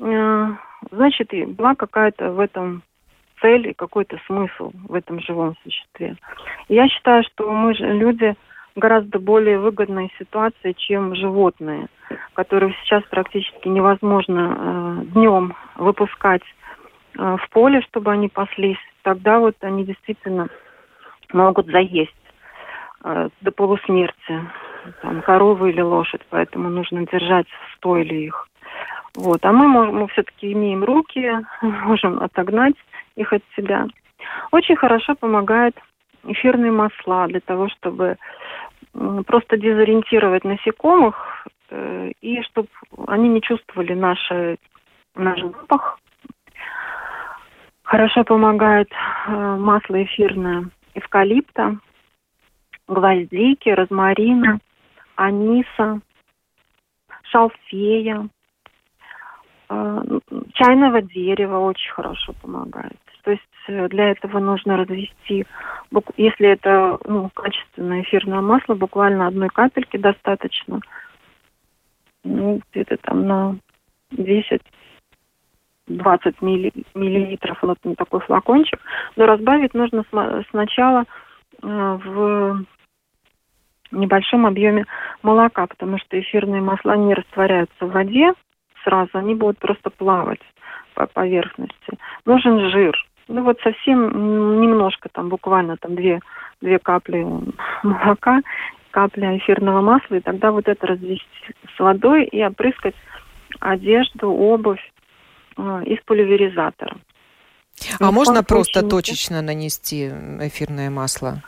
э, 0.00 0.46
значит, 0.90 1.34
и 1.34 1.44
была 1.44 1.74
какая-то 1.74 2.32
в 2.32 2.40
этом 2.40 2.82
цель 3.42 3.68
и 3.68 3.74
какой-то 3.74 4.18
смысл 4.26 4.72
в 4.88 4.94
этом 4.94 5.20
живом 5.20 5.54
существе. 5.62 6.16
Я 6.68 6.88
считаю, 6.88 7.22
что 7.24 7.50
мы 7.52 7.74
же 7.74 7.92
люди 7.92 8.34
гораздо 8.74 9.18
более 9.18 9.58
выгодной 9.58 10.10
ситуации, 10.18 10.72
чем 10.78 11.14
животные, 11.14 11.88
которые 12.32 12.74
сейчас 12.82 13.02
практически 13.10 13.68
невозможно 13.68 14.40
э, 14.40 15.04
днем 15.12 15.54
выпускать 15.74 16.42
в 17.16 17.48
поле, 17.50 17.80
чтобы 17.82 18.12
они 18.12 18.28
паслись 18.28 18.78
тогда 19.06 19.38
вот 19.38 19.54
они 19.60 19.84
действительно 19.84 20.48
могут 21.32 21.66
заесть 21.66 22.12
э, 23.04 23.28
до 23.40 23.52
полусмерти 23.52 24.42
там, 25.00 25.22
корову 25.22 25.66
или 25.66 25.80
лошадь, 25.80 26.22
поэтому 26.28 26.68
нужно 26.68 27.06
держать 27.06 27.46
в 27.46 27.76
стойле 27.76 28.24
их. 28.24 28.48
Вот. 29.14 29.44
А 29.44 29.52
мы, 29.52 29.68
можем, 29.68 29.94
мы 29.94 30.08
все-таки 30.08 30.52
имеем 30.52 30.82
руки, 30.82 31.38
можем 31.62 32.20
отогнать 32.20 32.74
их 33.14 33.32
от 33.32 33.44
себя. 33.54 33.86
Очень 34.50 34.74
хорошо 34.74 35.14
помогает 35.14 35.76
эфирные 36.24 36.72
масла 36.72 37.28
для 37.28 37.40
того, 37.40 37.68
чтобы 37.68 38.16
просто 39.26 39.56
дезориентировать 39.56 40.42
насекомых 40.42 41.46
э, 41.70 42.10
и 42.20 42.42
чтобы 42.42 42.66
они 43.06 43.28
не 43.28 43.40
чувствовали 43.40 43.94
наши, 43.94 44.56
наш 45.14 45.40
запах, 45.40 46.00
Хорошо 47.86 48.24
помогает 48.24 48.90
э, 49.28 49.30
масло 49.30 50.02
эфирное 50.02 50.70
эвкалипта, 50.94 51.78
гвоздики, 52.88 53.68
розмарина, 53.68 54.58
аниса, 55.14 56.00
шалфея. 57.22 58.28
Э, 59.68 60.02
чайного 60.54 61.00
дерева 61.00 61.58
очень 61.58 61.92
хорошо 61.92 62.32
помогает. 62.42 62.98
То 63.22 63.30
есть 63.30 63.42
э, 63.68 63.86
для 63.86 64.10
этого 64.10 64.40
нужно 64.40 64.78
развести, 64.78 65.46
если 66.16 66.48
это 66.48 66.98
ну, 67.04 67.30
качественное 67.32 68.02
эфирное 68.02 68.40
масло, 68.40 68.74
буквально 68.74 69.28
одной 69.28 69.48
капельки 69.48 69.96
достаточно. 69.96 70.80
Ну, 72.24 72.60
где-то 72.72 72.96
там 72.96 73.28
на 73.28 73.56
10 74.10 74.60
20 75.86 76.42
милли, 76.42 76.72
миллилитров, 76.94 77.58
вот 77.62 77.78
на 77.84 77.94
такой 77.94 78.20
флакончик. 78.20 78.80
Но 79.16 79.26
разбавить 79.26 79.74
нужно 79.74 80.04
сначала 80.50 81.04
э, 81.62 81.66
в 82.04 82.64
небольшом 83.92 84.46
объеме 84.46 84.86
молока, 85.22 85.66
потому 85.66 85.98
что 85.98 86.18
эфирные 86.18 86.60
масла 86.60 86.96
не 86.96 87.14
растворяются 87.14 87.86
в 87.86 87.92
воде 87.92 88.32
сразу, 88.84 89.10
они 89.14 89.34
будут 89.34 89.58
просто 89.58 89.90
плавать 89.90 90.40
по 90.94 91.06
поверхности. 91.06 91.98
Нужен 92.24 92.70
жир. 92.70 92.96
Ну 93.28 93.42
вот 93.42 93.60
совсем 93.60 94.60
немножко, 94.60 95.08
там 95.12 95.28
буквально 95.28 95.76
там 95.76 95.96
две, 95.96 96.20
две 96.60 96.78
капли 96.78 97.26
молока, 97.82 98.40
капля 98.92 99.36
эфирного 99.36 99.80
масла, 99.80 100.16
и 100.16 100.20
тогда 100.20 100.52
вот 100.52 100.68
это 100.68 100.86
развести 100.86 101.26
с 101.74 101.78
водой 101.78 102.24
и 102.24 102.42
опрыскать 102.44 102.94
одежду, 103.60 104.30
обувь 104.30 104.80
из 105.56 106.02
пульверизатора. 106.04 106.96
А 108.00 108.10
можно 108.10 108.42
просто 108.42 108.82
точечно 108.82 109.42
нанести 109.42 110.08
эфирное 110.08 110.90
масло? 110.90 111.42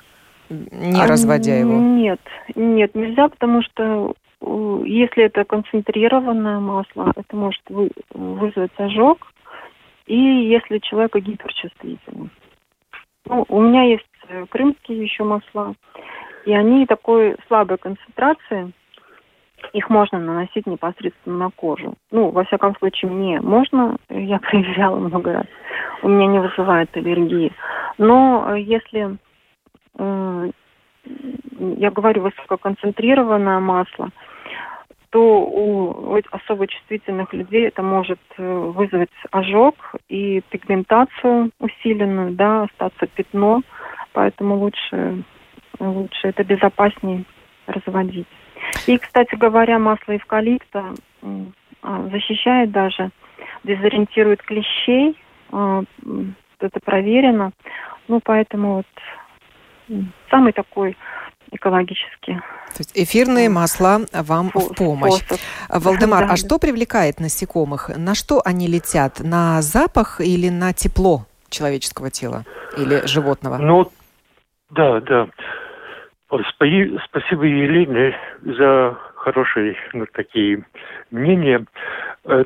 не 0.50 1.04
разводя 1.04 1.56
его? 1.58 1.74
Нет, 1.74 2.20
нет, 2.54 2.94
нельзя, 2.94 3.28
потому 3.28 3.62
что 3.62 4.14
если 4.84 5.24
это 5.24 5.44
концентрированное 5.44 6.60
масло, 6.60 7.12
это 7.16 7.36
может 7.36 7.62
вы, 7.68 7.90
вызвать 8.14 8.72
ожог, 8.76 9.26
и 10.06 10.16
если 10.16 10.78
человек 10.78 11.16
гиперчувствительный. 11.16 12.30
Ну, 13.26 13.44
у 13.48 13.60
меня 13.60 13.82
есть 13.82 14.04
э, 14.28 14.46
крымские 14.48 15.02
еще 15.02 15.24
масла, 15.24 15.74
и 16.46 16.52
они 16.52 16.86
такой 16.86 17.36
слабой 17.46 17.76
концентрации, 17.76 18.72
их 19.72 19.90
можно 19.90 20.18
наносить 20.18 20.66
непосредственно 20.66 21.36
на 21.36 21.50
кожу. 21.50 21.94
Ну, 22.10 22.30
во 22.30 22.44
всяком 22.44 22.76
случае, 22.76 23.10
мне 23.10 23.40
можно, 23.40 23.96
я 24.08 24.38
проверяла 24.50 24.96
много 24.96 25.32
раз, 25.32 25.46
у 26.02 26.08
меня 26.08 26.26
не 26.26 26.40
вызывает 26.40 26.96
аллергии. 26.96 27.52
Но 27.98 28.46
э, 28.50 28.60
если 28.60 29.18
я 31.58 31.90
говорю, 31.90 32.22
высококонцентрированное 32.22 33.60
масло, 33.60 34.10
то 35.10 35.20
у 35.20 36.20
особо 36.30 36.66
чувствительных 36.66 37.32
людей 37.32 37.68
это 37.68 37.82
может 37.82 38.20
э, 38.36 38.42
вызвать 38.42 39.10
ожог 39.30 39.74
и 40.08 40.42
пигментацию 40.50 41.50
усиленную, 41.58 42.32
да, 42.32 42.64
остаться 42.64 43.06
пятно, 43.06 43.62
поэтому 44.12 44.56
лучше, 44.56 45.24
лучше 45.80 46.28
это 46.28 46.44
безопаснее 46.44 47.24
разводить. 47.66 48.26
И, 48.86 48.98
кстати 48.98 49.34
говоря, 49.34 49.78
масло 49.78 50.16
эвкалипта 50.16 50.94
а, 51.82 52.08
защищает 52.10 52.70
даже, 52.70 53.10
дезориентирует 53.64 54.42
клещей, 54.42 55.16
а, 55.52 55.82
это 56.60 56.80
проверено. 56.80 57.52
Ну, 58.08 58.20
поэтому 58.24 58.76
вот 58.76 58.86
самый 60.30 60.52
такой 60.52 60.96
экологический. 61.50 62.34
То 62.34 62.78
есть 62.78 62.92
эфирные 62.94 63.48
масла 63.48 64.00
вам 64.12 64.50
в 64.54 64.74
помощь. 64.74 65.14
Способ. 65.14 65.40
Валдемар, 65.68 66.26
да. 66.28 66.34
а 66.34 66.36
что 66.36 66.58
привлекает 66.58 67.20
насекомых? 67.20 67.90
На 67.96 68.14
что 68.14 68.42
они 68.44 68.66
летят? 68.66 69.20
На 69.20 69.62
запах 69.62 70.20
или 70.20 70.48
на 70.48 70.72
тепло 70.72 71.26
человеческого 71.48 72.10
тела 72.10 72.44
или 72.76 73.06
животного? 73.06 73.56
Ну, 73.56 73.90
да, 74.70 75.00
да. 75.00 75.28
Спасибо 76.28 77.44
Елене 77.44 78.14
за 78.42 78.98
хорошие 79.16 79.76
ну, 79.94 80.04
такие 80.12 80.62
мнения. 81.10 81.64
Э, 82.24 82.44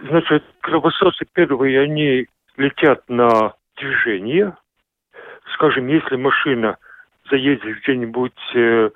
значит, 0.00 0.44
кровососы 0.60 1.24
первые, 1.32 1.80
они 1.80 2.26
летят 2.56 3.02
на 3.08 3.54
движение, 3.76 4.56
скажем, 5.54 5.88
если 5.88 6.14
машина 6.16 6.76
заедет 7.28 7.82
где-нибудь 7.82 8.54
э, 8.54 8.90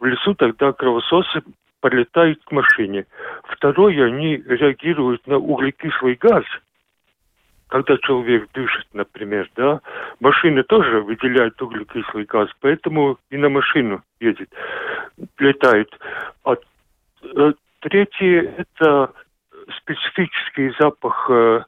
в 0.00 0.04
лесу, 0.06 0.34
тогда 0.34 0.72
кровососы 0.72 1.42
подлетают 1.80 2.42
к 2.44 2.52
машине. 2.52 3.04
Второе, 3.44 4.06
они 4.06 4.36
реагируют 4.36 5.26
на 5.26 5.36
углекислый 5.36 6.14
газ, 6.14 6.44
когда 7.74 7.98
человек 7.98 8.48
дышит, 8.52 8.86
например, 8.92 9.50
да, 9.56 9.80
машины 10.20 10.62
тоже 10.62 11.00
выделяют 11.00 11.60
углекислый 11.60 12.24
газ, 12.24 12.48
поэтому 12.60 13.18
и 13.30 13.36
на 13.36 13.48
машину 13.48 14.00
едет, 14.20 14.48
летает. 15.38 15.92
А 16.44 16.54
э, 16.54 17.52
третье– 17.80 18.54
это 18.58 19.12
специфический 19.76 20.72
запах 20.78 21.26
э, 21.28 21.64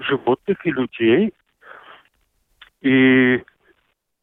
животных 0.00 0.66
и 0.66 0.72
людей. 0.72 1.32
И 2.80 3.40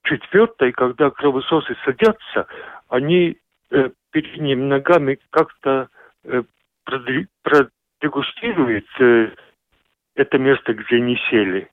четвертой, 0.03 0.73
когда 0.73 1.11
кровососы 1.11 1.77
садятся, 1.85 2.45
они 2.89 3.37
э, 3.69 3.89
передними 4.11 4.63
ногами 4.63 5.17
как-то 5.29 5.87
э, 6.25 6.43
продегустируют 6.83 8.87
э, 8.99 9.29
это 10.15 10.38
место, 10.38 10.74
где 10.74 10.97
они 10.97 11.17
сели. 11.30 11.69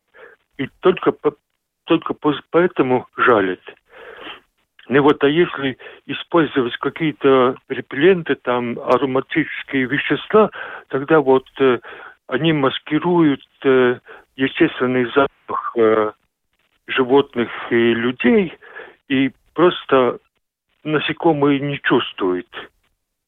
И 0.56 0.68
только, 0.80 1.12
по, 1.12 1.34
только 1.84 2.14
поэтому 2.50 3.06
жалят. 3.16 3.60
Ну 4.88 5.02
вот, 5.02 5.22
а 5.22 5.28
если 5.28 5.76
использовать 6.06 6.76
какие-то 6.78 7.56
репелленты, 7.68 8.36
там, 8.36 8.78
ароматические 8.78 9.84
вещества, 9.84 10.50
тогда 10.88 11.20
вот 11.20 11.46
э, 11.60 11.78
они 12.26 12.54
маскируют 12.54 13.44
э, 13.64 13.98
естественный 14.36 15.04
запах 15.14 15.72
э, 15.76 16.12
животных 16.86 17.50
и 17.70 17.92
людей, 17.92 18.54
и 19.08 19.30
просто 19.52 20.18
насекомые 20.84 21.60
не 21.60 21.78
чувствуют. 21.80 22.48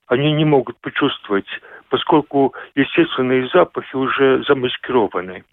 Они 0.07 0.33
не 0.33 0.47
могут 0.47 0.79
почувствовать, 0.79 1.49
поскольку 1.91 2.55
естественные 2.75 3.49
запахи 3.53 3.95
уже 3.95 4.43
замаскированы. 4.45 5.45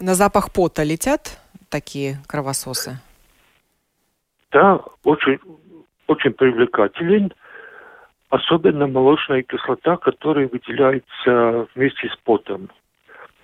На 0.00 0.14
запах 0.14 0.52
пота 0.52 0.82
летят 0.82 1.38
такие 1.68 2.18
кровососы? 2.26 2.98
Да, 4.50 4.80
очень, 5.02 5.38
очень 6.06 6.32
привлекателен. 6.32 7.32
Особенно 8.30 8.86
молочная 8.86 9.42
кислота, 9.42 9.96
которая 9.96 10.48
выделяется 10.48 11.68
вместе 11.74 12.08
с 12.08 12.16
потом. 12.24 12.70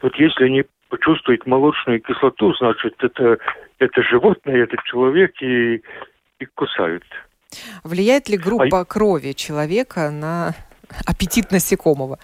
Вот 0.03 0.15
если 0.17 0.45
они 0.45 0.65
почувствуют 0.89 1.47
молочную 1.47 2.01
кислоту, 2.01 2.55
значит, 2.55 2.95
это 3.03 3.39
это 3.81 4.03
животное, 4.03 4.63
это 4.63 4.77
человек, 4.85 5.33
и, 5.43 5.83
и 6.39 6.45
кусают. 6.55 7.05
Влияет 7.83 8.29
ли 8.29 8.37
группа 8.37 8.81
а... 8.81 8.85
крови 8.85 9.33
человека 9.33 10.11
на 10.11 10.55
аппетит 11.07 11.51
насекомого? 11.51 12.19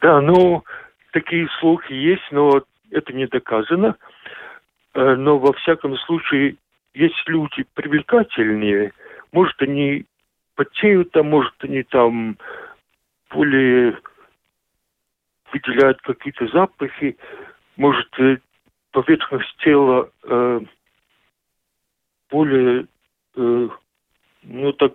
Да, 0.00 0.20
ну, 0.20 0.64
такие 1.12 1.48
слухи 1.60 1.92
есть, 1.92 2.30
но 2.30 2.62
это 2.90 3.12
не 3.12 3.26
доказано. 3.26 3.96
Э, 4.94 5.14
но 5.14 5.38
во 5.38 5.52
всяком 5.54 5.96
случае, 5.98 6.56
есть 6.94 7.22
люди 7.26 7.66
привлекательнее, 7.74 8.92
может, 9.32 9.60
они 9.60 10.06
потеют, 10.54 11.14
а 11.16 11.22
может, 11.22 11.52
они 11.60 11.82
там 11.82 12.38
более 13.30 13.98
выделяют 15.52 16.00
какие-то 16.02 16.46
запахи, 16.48 17.16
может, 17.76 18.08
э, 18.18 18.38
поверхность 18.92 19.54
тела 19.58 20.10
э, 20.24 20.60
более, 22.30 22.86
э, 23.36 23.68
ну 24.42 24.72
так, 24.72 24.92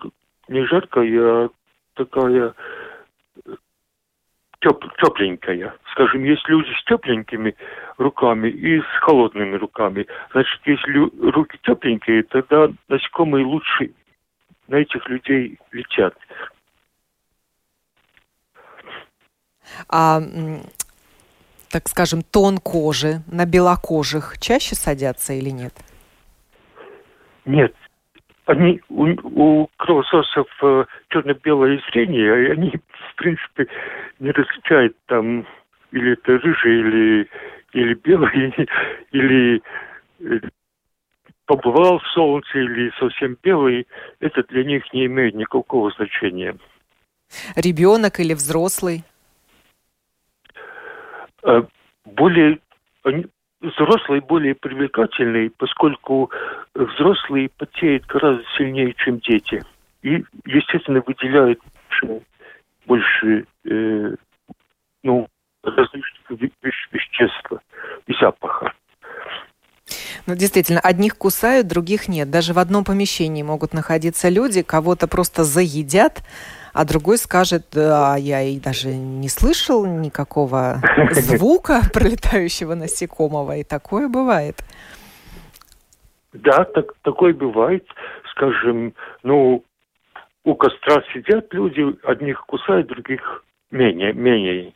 не 0.47 0.65
жаркая, 0.65 1.45
а 1.45 1.49
такая 1.93 2.53
э, 3.45 3.55
теп, 4.59 4.83
тепленькая. 4.97 5.75
Скажем, 5.91 6.23
есть 6.23 6.47
люди 6.47 6.71
с 6.79 6.83
тепленькими 6.85 7.55
руками 7.97 8.49
и 8.49 8.79
с 8.79 8.99
холодными 9.01 9.55
руками. 9.55 10.07
Значит, 10.31 10.61
если 10.65 11.29
руки 11.31 11.59
тепленькие, 11.63 12.23
тогда 12.23 12.69
насекомые 12.87 13.45
лучше 13.45 13.91
на 14.67 14.75
этих 14.75 15.07
людей 15.09 15.57
летят. 15.71 16.15
А 19.89 20.21
так 21.69 21.87
скажем, 21.87 22.21
тон 22.21 22.57
кожи 22.57 23.21
на 23.27 23.45
белокожих 23.45 24.37
чаще 24.39 24.75
садятся 24.75 25.33
или 25.33 25.49
нет? 25.49 25.73
Нет. 27.45 27.73
Они, 28.45 28.81
у, 28.89 29.05
у 29.05 29.69
кровососов 29.77 30.47
э, 30.63 30.85
черно-белое 31.09 31.81
зрение, 31.89 32.45
и 32.45 32.51
они, 32.51 32.73
в 33.11 33.15
принципе, 33.15 33.67
не 34.19 34.31
различают 34.31 34.95
там 35.05 35.45
или 35.91 36.13
это 36.13 36.37
рыжий, 36.39 36.79
или, 36.79 37.29
или 37.73 37.93
белый, 37.93 38.53
или 39.11 39.61
э, 40.19 40.39
побывал 41.45 41.99
в 41.99 42.07
солнце 42.07 42.59
или 42.59 42.91
совсем 42.97 43.37
белый, 43.43 43.85
это 44.19 44.43
для 44.43 44.63
них 44.63 44.91
не 44.93 45.05
имеет 45.05 45.35
никакого 45.35 45.91
значения. 45.91 46.57
Ребенок 47.55 48.19
или 48.19 48.33
взрослый? 48.33 49.03
Э, 51.43 51.63
более 52.05 52.59
взрослый 53.61 54.21
более 54.21 54.55
привлекательный, 54.55 55.51
поскольку 55.51 56.31
взрослые 56.73 57.49
потеют 57.49 58.05
гораздо 58.07 58.43
сильнее, 58.57 58.93
чем 58.97 59.19
дети. 59.19 59.63
И, 60.01 60.23
естественно, 60.45 61.03
выделяют 61.05 61.59
больше, 61.89 62.21
больше 62.85 63.45
э, 63.65 64.15
ну, 65.03 65.27
различных 65.63 66.53
веществ 66.91 67.51
и 68.07 68.13
запаха. 68.19 68.73
Ну, 70.25 70.35
действительно, 70.35 70.79
одних 70.79 71.17
кусают, 71.17 71.67
других 71.67 72.07
нет. 72.07 72.29
Даже 72.29 72.53
в 72.53 72.59
одном 72.59 72.83
помещении 72.83 73.43
могут 73.43 73.73
находиться 73.73 74.29
люди, 74.29 74.61
кого-то 74.61 75.07
просто 75.07 75.43
заедят, 75.43 76.23
а 76.73 76.85
другой 76.85 77.17
скажет, 77.17 77.67
да, 77.71 78.15
я 78.17 78.41
и 78.41 78.59
даже 78.59 78.89
не 78.89 79.29
слышал 79.29 79.85
никакого 79.85 80.81
звука 81.11 81.81
пролетающего 81.93 82.75
насекомого, 82.75 83.57
и 83.57 83.63
такое 83.63 84.07
бывает. 84.07 84.63
Да, 86.33 86.63
так, 86.63 86.93
такое 87.01 87.33
бывает. 87.33 87.85
Скажем, 88.31 88.93
ну, 89.23 89.63
у 90.43 90.55
костра 90.55 91.03
сидят 91.13 91.53
люди, 91.53 91.83
одних 92.03 92.45
кусают, 92.45 92.87
других 92.87 93.43
менее, 93.69 94.13
менее. 94.13 94.73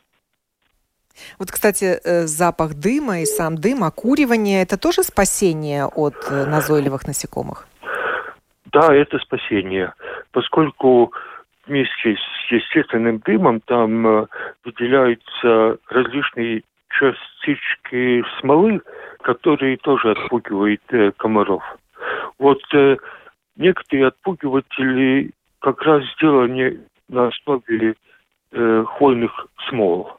Вот, 1.38 1.50
кстати, 1.50 1.98
э, 2.04 2.26
запах 2.26 2.74
дыма 2.74 3.20
и 3.20 3.24
сам 3.24 3.56
дым, 3.56 3.84
окуривание– 3.84 4.62
это 4.62 4.76
тоже 4.76 5.02
спасение 5.02 5.86
от 5.86 6.14
э, 6.30 6.44
назойливых 6.44 7.06
насекомых? 7.06 7.66
Да, 8.66 8.94
это 8.94 9.18
спасение, 9.18 9.94
поскольку 10.32 11.12
вместе 11.66 12.16
с 12.16 12.52
естественным 12.52 13.18
дымом 13.18 13.60
там 13.60 14.28
выделяются 14.64 15.78
различные 15.88 16.62
частички 16.88 18.24
смолы, 18.40 18.80
которые 19.22 19.76
тоже 19.78 20.12
отпугивают 20.12 20.82
комаров. 21.16 21.62
Вот 22.38 22.60
некоторые 23.56 24.08
отпугиватели 24.08 25.32
как 25.60 25.82
раз 25.82 26.04
сделаны 26.14 26.80
на 27.08 27.28
основе 27.28 27.94
хвойных 28.52 29.46
смол. 29.68 30.12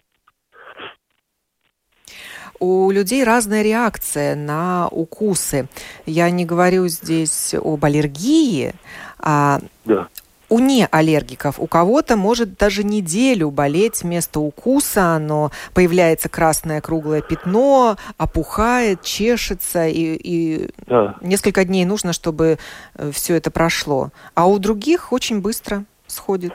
У 2.60 2.91
людей 2.91 3.23
разная 3.23 3.62
реакция 3.62 4.36
на 4.36 4.88
укусы. 4.89 5.69
Я 6.05 6.29
не 6.31 6.43
говорю 6.45 6.88
здесь 6.88 7.53
об 7.53 7.86
аллергии, 7.86 8.73
а 9.19 9.60
да 9.86 10.07
у 10.49 10.60
неаллергиков. 10.60 11.60
У 11.60 11.67
кого-то 11.67 12.15
может 12.15 12.57
даже 12.57 12.83
неделю 12.83 13.51
болеть 13.51 14.03
вместо 14.03 14.39
укуса, 14.39 15.19
но 15.19 15.51
появляется 15.75 16.29
красное 16.29 16.81
круглое 16.81 17.21
пятно, 17.21 17.95
опухает, 18.17 19.01
чешется, 19.01 19.88
и, 19.88 20.15
и 20.15 20.69
да. 20.86 21.15
несколько 21.21 21.65
дней 21.65 21.86
нужно, 21.86 22.13
чтобы 22.13 22.57
э, 22.95 23.12
все 23.12 23.36
это 23.36 23.51
прошло. 23.51 24.10
А 24.36 24.47
у 24.47 24.60
других 24.60 25.12
очень 25.12 25.41
быстро 25.41 25.83
сходит. 26.07 26.53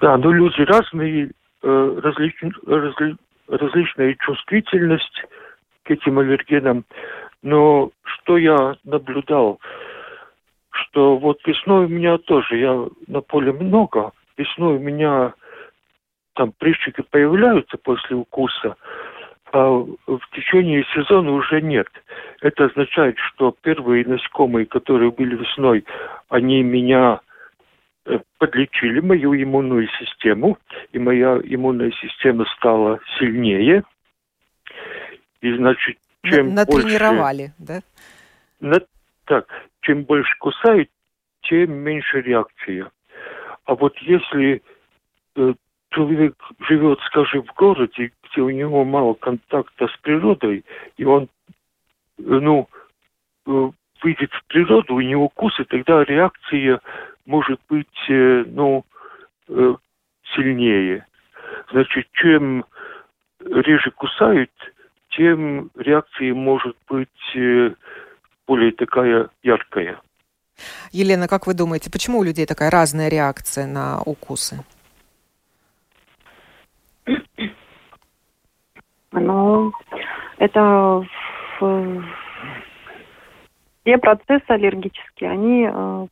Да, 0.00 0.16
но 0.16 0.32
люди 0.32 0.62
разные, 0.62 1.30
э, 1.62 2.00
различ, 2.02 2.34
разли, 2.66 3.16
различная 3.48 4.16
чувствительность 4.20 5.24
к 5.84 5.90
этим 5.90 6.18
аллергенам. 6.18 6.84
Но 7.42 7.90
что 8.02 8.36
я 8.36 8.76
наблюдал, 8.84 9.60
что 10.82 11.16
вот 11.16 11.38
весной 11.46 11.86
у 11.86 11.88
меня 11.88 12.18
тоже, 12.18 12.56
я 12.56 12.86
на 13.06 13.20
поле 13.20 13.52
много, 13.52 14.12
весной 14.36 14.76
у 14.76 14.78
меня 14.78 15.34
там 16.34 16.52
прыщики 16.56 17.02
появляются 17.10 17.76
после 17.78 18.16
укуса, 18.16 18.76
а 19.52 19.68
в 19.70 20.20
течение 20.34 20.84
сезона 20.94 21.32
уже 21.32 21.60
нет. 21.60 21.88
Это 22.40 22.66
означает, 22.66 23.16
что 23.18 23.54
первые 23.62 24.04
насекомые, 24.04 24.66
которые 24.66 25.10
были 25.10 25.36
весной, 25.36 25.84
они 26.28 26.62
меня 26.62 27.20
э, 28.06 28.18
подлечили 28.38 29.00
мою 29.00 29.34
иммунную 29.34 29.88
систему, 29.98 30.58
и 30.92 30.98
моя 30.98 31.38
иммунная 31.42 31.92
система 32.00 32.44
стала 32.56 33.00
сильнее. 33.18 33.82
И 35.40 35.52
значит, 35.54 35.96
чем 36.24 36.54
Натренировали, 36.54 37.52
больше... 37.58 37.80
да? 37.80 37.80
На... 38.60 38.80
Так, 39.24 39.46
чем 39.88 40.04
больше 40.04 40.36
кусают, 40.38 40.90
тем 41.42 41.72
меньше 41.72 42.20
реакция. 42.20 42.90
А 43.64 43.74
вот 43.74 43.96
если 43.98 44.62
э, 45.34 45.54
человек 45.90 46.34
живет, 46.68 47.00
скажем, 47.06 47.42
в 47.44 47.54
городе, 47.54 48.12
где 48.22 48.42
у 48.42 48.50
него 48.50 48.84
мало 48.84 49.14
контакта 49.14 49.88
с 49.88 49.96
природой, 50.02 50.64
и 50.98 51.04
он, 51.04 51.24
э, 51.24 51.28
ну, 52.18 52.68
э, 53.46 53.70
выйдет 54.02 54.30
в 54.30 54.44
природу, 54.48 54.94
у 54.94 55.00
него 55.00 55.24
укусы, 55.24 55.64
тогда 55.64 56.04
реакция 56.04 56.80
может 57.24 57.60
быть, 57.70 58.10
э, 58.10 58.44
ну, 58.46 58.84
э, 59.48 59.74
сильнее. 60.34 61.06
Значит, 61.70 62.08
чем 62.12 62.64
реже 63.40 63.90
кусают, 63.92 64.50
тем 65.10 65.70
реакция 65.76 66.34
может 66.34 66.76
быть 66.88 67.08
э, 67.34 67.72
более 68.48 68.72
такая 68.72 69.28
яркая. 69.42 70.00
Елена, 70.90 71.28
как 71.28 71.46
вы 71.46 71.54
думаете, 71.54 71.90
почему 71.90 72.18
у 72.18 72.24
людей 72.24 72.46
такая 72.46 72.70
разная 72.70 73.08
реакция 73.08 73.66
на 73.66 74.02
укусы? 74.02 74.64
Ну, 79.12 79.72
это 80.38 81.06
все 83.82 83.98
процессы 83.98 84.44
аллергические, 84.48 85.30
они 85.30 85.68
э, 85.70 86.06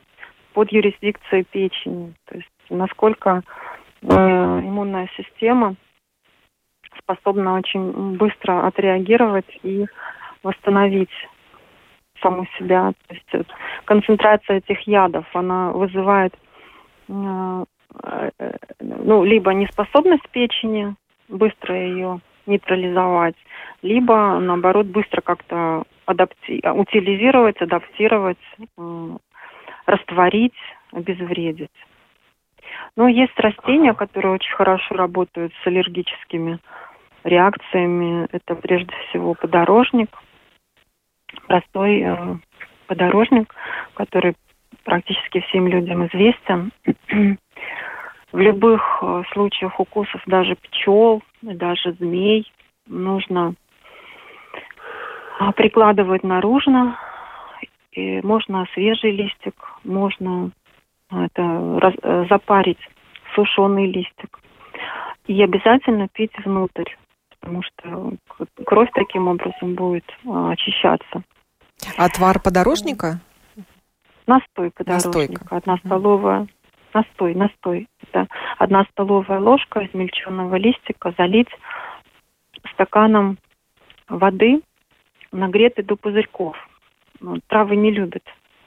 под 0.55 0.73
юрисдикцией 0.73 1.45
печени. 1.45 2.15
То 2.25 2.37
есть 2.37 2.49
насколько 2.71 3.43
э, 4.03 4.07
иммунная 4.07 5.09
система 5.17 5.77
способна 6.99 7.55
очень 7.59 8.17
быстро 8.17 8.67
отреагировать 8.67 9.59
и 9.63 9.87
восстановить 10.43 11.11
саму 12.27 12.47
себя. 12.59 12.93
То 13.07 13.15
есть 13.15 13.49
концентрация 13.85 14.59
этих 14.59 14.81
ядов, 14.87 15.25
она 15.35 15.71
вызывает 15.73 16.35
э, 17.09 17.65
э, 18.05 18.31
ну, 18.81 19.25
либо 19.25 19.53
неспособность 19.55 20.29
печени 20.31 20.95
быстро 21.29 21.75
ее 21.77 22.21
нейтрализовать, 22.47 23.35
либо, 23.83 24.39
наоборот, 24.39 24.87
быстро 24.87 25.21
как-то 25.21 25.83
адапти... 26.05 26.63
утилизировать, 26.65 27.61
адаптировать, 27.61 28.39
э, 28.79 29.17
растворить, 29.87 30.55
обезвредить. 30.93 31.71
Но 32.97 33.09
есть 33.09 33.39
растения, 33.39 33.95
которые 33.95 34.35
очень 34.35 34.55
хорошо 34.55 34.95
работают 34.95 35.53
с 35.63 35.67
аллергическими 35.67 36.59
реакциями. 37.25 38.29
Это 38.33 38.55
прежде 38.55 38.93
всего 39.09 39.35
подорожник– 39.35 40.11
простой 41.47 42.01
э, 42.01 42.37
подорожник, 42.87 43.55
который 43.95 44.35
практически 44.85 45.41
всем 45.41 45.69
людям 45.69 46.07
известен. 46.07 46.71
В 48.33 48.39
любых 48.39 48.99
э, 49.03 49.23
случаях 49.33 49.79
укусов 49.81 50.21
даже 50.27 50.57
пчел, 50.57 51.23
даже 51.43 51.93
змей 51.95 52.51
нужно 52.87 53.55
а, 55.39 55.53
прикладывать 55.53 56.23
наружно. 56.23 56.99
И 57.93 58.21
можно 58.23 58.67
свежий 58.75 59.13
листик, 59.13 59.55
можно 59.85 60.51
это, 61.11 61.79
раз, 61.81 61.95
э, 62.03 62.27
запарить 62.29 62.81
сушеный 63.35 63.87
листик. 63.87 64.39
И 65.27 65.43
обязательно 65.43 66.09
пить 66.09 66.33
внутрь 66.45 66.91
потому 67.47 67.63
что 67.63 68.13
кровь 68.65 68.89
таким 68.95 69.29
образом 69.29 69.75
будет 69.75 70.05
а, 70.27 70.51
очищаться. 70.51 71.23
Отвар 71.97 72.41
подорожника? 72.41 73.21
Настой 74.27 74.71
подорожника. 74.71 75.19
Настойка. 75.19 75.47
Одна 75.51 75.77
столовая. 75.79 76.47
Настой, 76.93 77.35
настой. 77.35 77.89
Это 78.03 78.27
одна 78.59 78.85
столовая 78.91 79.41
ложка 79.41 79.85
измельченного 79.87 80.57
листика 80.57 81.15
залить 81.17 81.49
стаканом 82.73 83.39
воды, 84.09 84.63
нагретой 85.33 85.85
до 85.85 85.97
пузырьков. 85.97 86.57
Ну, 87.21 87.39
травы 87.49 87.77
не 87.77 87.91
любят 87.91 88.23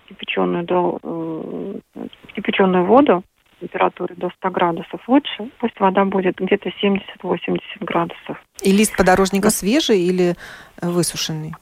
кипяченую, 0.07 0.65
до, 0.65 0.99
э, 1.03 2.07
кипяченую 2.33 2.85
воду, 2.85 3.23
температуры 3.59 4.15
до 4.15 4.29
100 4.37 4.49
градусов, 4.49 5.01
лучше 5.07 5.49
пусть 5.59 5.79
вода 5.79 6.05
будет 6.05 6.37
где-то 6.37 6.69
70-80 6.81 7.59
градусов. 7.81 8.37
И 8.63 8.71
лист 8.71 8.95
подорожника 8.97 9.47
ну, 9.47 9.51
свежий 9.51 9.99
или 9.99 10.35
высушенный? 10.81 11.53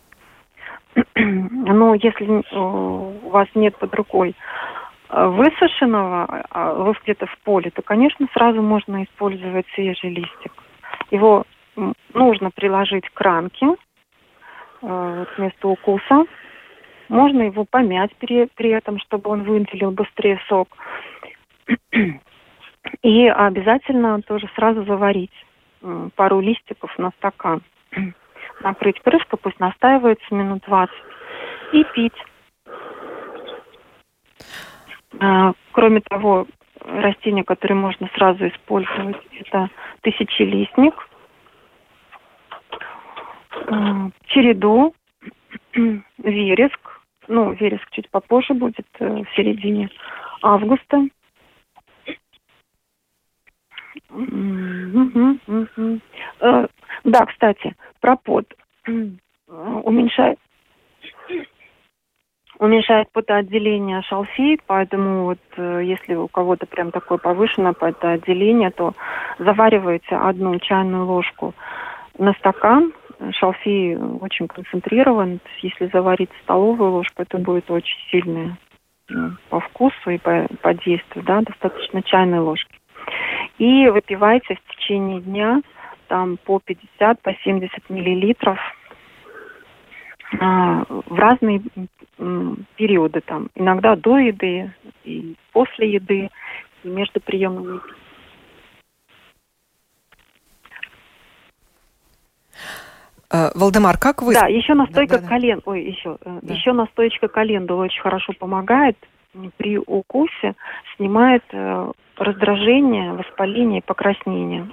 Ну, 1.15 1.93
если 1.95 2.39
э, 2.39 2.59
у 2.59 3.29
вас 3.29 3.47
нет 3.55 3.77
под 3.77 3.93
рукой 3.95 4.35
э, 5.09 5.27
высушенного, 5.27 6.45
а 6.49 6.73
вы 6.73 6.93
где-то 7.03 7.25
в 7.25 7.37
поле, 7.39 7.71
то, 7.71 7.81
конечно, 7.81 8.27
сразу 8.33 8.61
можно 8.61 9.03
использовать 9.03 9.65
свежий 9.73 10.09
листик. 10.11 10.51
Его 11.11 11.45
нужно 12.13 12.51
приложить 12.51 13.07
к 13.09 13.21
ранке 13.21 13.67
э, 14.81 15.25
вместо 15.37 15.67
укуса. 15.67 16.25
Можно 17.09 17.43
его 17.43 17.65
помять 17.65 18.15
при, 18.17 18.47
при 18.55 18.71
этом, 18.71 18.99
чтобы 18.99 19.29
он 19.29 19.43
выделил 19.43 19.91
быстрее 19.91 20.39
сок. 20.47 20.67
И 23.01 23.27
обязательно 23.27 24.21
тоже 24.21 24.49
сразу 24.55 24.83
заварить 24.85 25.31
пару 26.15 26.39
листиков 26.39 26.97
на 26.97 27.11
стакан 27.11 27.61
накрыть 28.61 28.99
крышкой, 29.01 29.39
пусть 29.41 29.59
настаивается 29.59 30.33
минут 30.33 30.63
20, 30.67 30.95
и 31.73 31.83
пить. 31.93 32.13
А, 35.19 35.53
кроме 35.71 36.01
того, 36.01 36.47
растения, 36.85 37.43
которые 37.43 37.77
можно 37.77 38.09
сразу 38.15 38.47
использовать, 38.47 39.17
это 39.39 39.69
тысячелистник, 40.01 40.93
а, 43.67 44.09
череду, 44.27 44.93
вереск, 46.17 46.79
ну, 47.27 47.51
вереск 47.53 47.89
чуть 47.91 48.09
попозже 48.09 48.53
будет, 48.53 48.87
э, 48.99 49.23
в 49.23 49.35
середине 49.35 49.89
августа. 50.41 51.07
Э, 56.39 56.67
да, 57.03 57.25
кстати, 57.25 57.75
пропот 58.01 58.45
уменьшает 58.85 60.39
уменьшает 62.59 63.11
потоотделение 63.11 64.01
шалфей, 64.03 64.59
поэтому 64.65 65.25
вот 65.25 65.39
э, 65.57 65.81
если 65.83 66.15
у 66.15 66.27
кого-то 66.27 66.65
прям 66.65 66.91
такое 66.91 67.17
повышенное 67.17 67.73
потоотделение, 67.73 68.71
то 68.71 68.93
заваривайте 69.39 70.15
одну 70.15 70.57
чайную 70.59 71.05
ложку 71.05 71.53
на 72.17 72.33
стакан. 72.33 72.93
Шалфей 73.31 73.95
очень 73.97 74.47
концентрирован. 74.47 75.39
Если 75.61 75.87
заварить 75.87 76.29
столовую 76.43 76.91
ложку, 76.91 77.21
это 77.21 77.37
будет 77.37 77.69
очень 77.69 77.97
сильное 78.09 78.57
ну, 79.09 79.31
по 79.49 79.59
вкусу 79.59 80.09
и 80.09 80.17
по, 80.17 80.47
по 80.61 80.73
действию, 80.73 81.23
да, 81.25 81.41
достаточно 81.41 82.01
чайной 82.03 82.39
ложки. 82.39 82.76
И 83.57 83.87
выпивайте 83.87 84.55
в 84.55 84.75
течение 84.75 85.21
дня 85.21 85.61
там 86.07 86.37
по 86.37 86.59
50, 86.59 87.21
по 87.21 87.33
70 87.43 87.89
миллилитров 87.89 88.59
а, 90.39 90.83
в 90.87 91.15
разные 91.15 91.61
периоды, 92.75 93.21
там, 93.21 93.49
иногда 93.55 93.95
до 93.95 94.17
еды, 94.17 94.71
и 95.03 95.35
после 95.51 95.93
еды, 95.93 96.29
и 96.83 96.87
между 96.87 97.21
приемами. 97.21 97.79
Uh, 103.29 103.51
Валдемар, 103.55 103.97
как 103.97 104.21
вы... 104.21 104.33
Да, 104.33 104.47
еще 104.47 104.73
настойка 104.73 105.17
да, 105.17 105.21
да, 105.21 105.27
колен... 105.27 105.61
Ой, 105.65 105.83
еще, 105.83 106.17
э, 106.21 106.39
да. 106.41 106.53
еще 106.53 106.71
настоечка 106.71 107.27
календулы 107.27 107.85
очень 107.85 108.01
хорошо 108.01 108.31
помогает 108.31 108.97
при 109.57 109.77
укусе, 109.77 110.53
снимает 110.95 111.43
э, 111.51 111.91
раздражение, 112.17 113.13
воспаление 113.13 113.79
и 113.79 113.85
покраснение. 113.85 114.67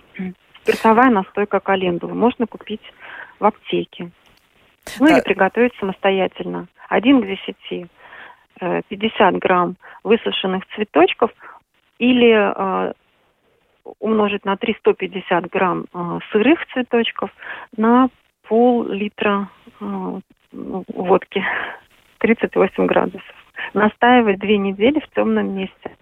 Спиртовая 0.62 1.10
настойка 1.10 1.60
календулы 1.60 2.14
можно 2.14 2.46
купить 2.46 2.80
в 3.38 3.44
аптеке. 3.44 4.10
Ну 4.98 5.06
да. 5.06 5.12
или 5.14 5.20
приготовить 5.22 5.74
самостоятельно. 5.78 6.66
Один 6.88 7.22
к 7.22 7.26
десяти. 7.26 7.86
50 8.88 9.36
грамм 9.38 9.76
высушенных 10.04 10.64
цветочков 10.74 11.30
или 11.98 12.32
э, 12.32 12.92
умножить 13.98 14.44
на 14.44 14.56
350 14.56 15.50
грамм 15.50 15.86
э, 15.92 16.18
сырых 16.30 16.64
цветочков 16.72 17.30
на 17.76 18.08
пол-литра 18.48 19.48
э, 19.80 20.20
водки 20.52 21.44
38 22.18 22.86
градусов. 22.86 23.33
Настаивать 23.74 24.38
две 24.38 24.56
недели 24.56 25.00
в 25.00 25.14
темном 25.14 25.54
месте. 25.54 25.96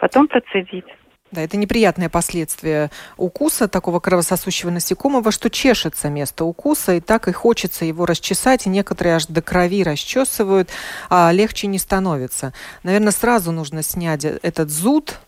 Потом 0.00 0.28
процедить. 0.28 0.84
Да, 1.30 1.42
это 1.42 1.58
неприятное 1.58 2.08
последствие 2.08 2.90
укуса 3.18 3.68
такого 3.68 4.00
кровососущего 4.00 4.70
насекомого, 4.70 5.30
что 5.30 5.50
чешется 5.50 6.08
место 6.08 6.44
укуса, 6.44 6.94
и 6.94 7.00
так 7.00 7.28
и 7.28 7.32
хочется 7.32 7.84
его 7.84 8.06
расчесать, 8.06 8.66
и 8.66 8.70
некоторые 8.70 9.16
аж 9.16 9.26
до 9.26 9.42
крови 9.42 9.82
расчесывают, 9.82 10.70
а 11.10 11.30
легче 11.30 11.66
не 11.66 11.78
становится. 11.78 12.54
Наверное, 12.82 13.12
сразу 13.12 13.52
нужно 13.52 13.82
снять 13.82 14.24
этот 14.24 14.70
зуд, 14.70 15.18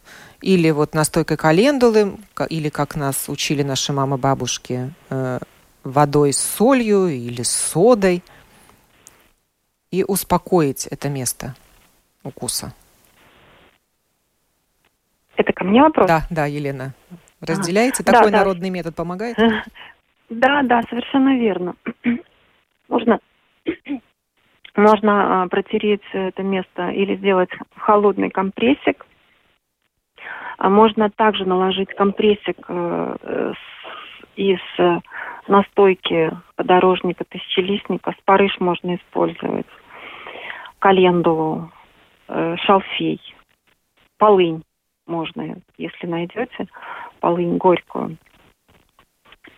или 0.41 0.71
вот 0.71 0.95
настойкой 0.95 1.37
календулы, 1.37 2.17
или, 2.49 2.71
как 2.71 2.97
нас 2.97 3.29
учили 3.29 3.63
наши 3.63 3.93
мамы-бабушки, 3.93 4.95
э, 5.11 5.39
водой 5.85 6.33
с 6.33 6.39
солью 6.39 7.09
или 7.09 7.43
с 7.43 7.51
содой, 7.51 8.23
и 9.91 10.05
успокоить 10.05 10.87
это 10.87 11.09
место 11.09 11.55
укуса. 12.23 12.73
Это 15.37 15.53
ко 15.53 15.65
мне 15.65 15.83
вопрос? 15.83 16.07
Да, 16.07 16.27
да, 16.31 16.47
Елена. 16.47 16.95
Разделяете? 17.41 18.03
А, 18.03 18.13
Такой 18.13 18.31
да, 18.31 18.39
народный 18.39 18.69
да. 18.69 18.75
метод 18.75 18.95
помогает? 18.95 19.37
Да, 20.29 20.63
да, 20.63 20.81
совершенно 20.89 21.37
верно. 21.37 21.75
Можно, 22.89 23.19
можно 24.77 25.43
а, 25.43 25.49
протереть 25.49 26.05
это 26.13 26.45
место 26.45 26.91
или 26.91 27.17
сделать 27.17 27.51
холодный 27.77 28.31
компрессик. 28.31 29.05
А 30.59 30.69
можно 30.69 31.11
также 31.11 31.45
наложить 31.47 31.89
компрессик 31.97 32.59
э, 32.69 33.55
из 34.37 34.61
настойки 35.49 36.31
подорожника, 36.55 37.25
тысячелистника. 37.25 38.15
Спарыш 38.21 38.61
можно 38.61 38.95
использовать. 38.95 39.67
Календулу, 40.81 41.71
э, 42.29 42.57
шалфей, 42.57 43.21
полынь 44.19 44.63
можно, 45.07 45.57
если 45.79 46.07
найдете, 46.07 46.67
полынь 47.21 47.57
горькую. 47.59 48.17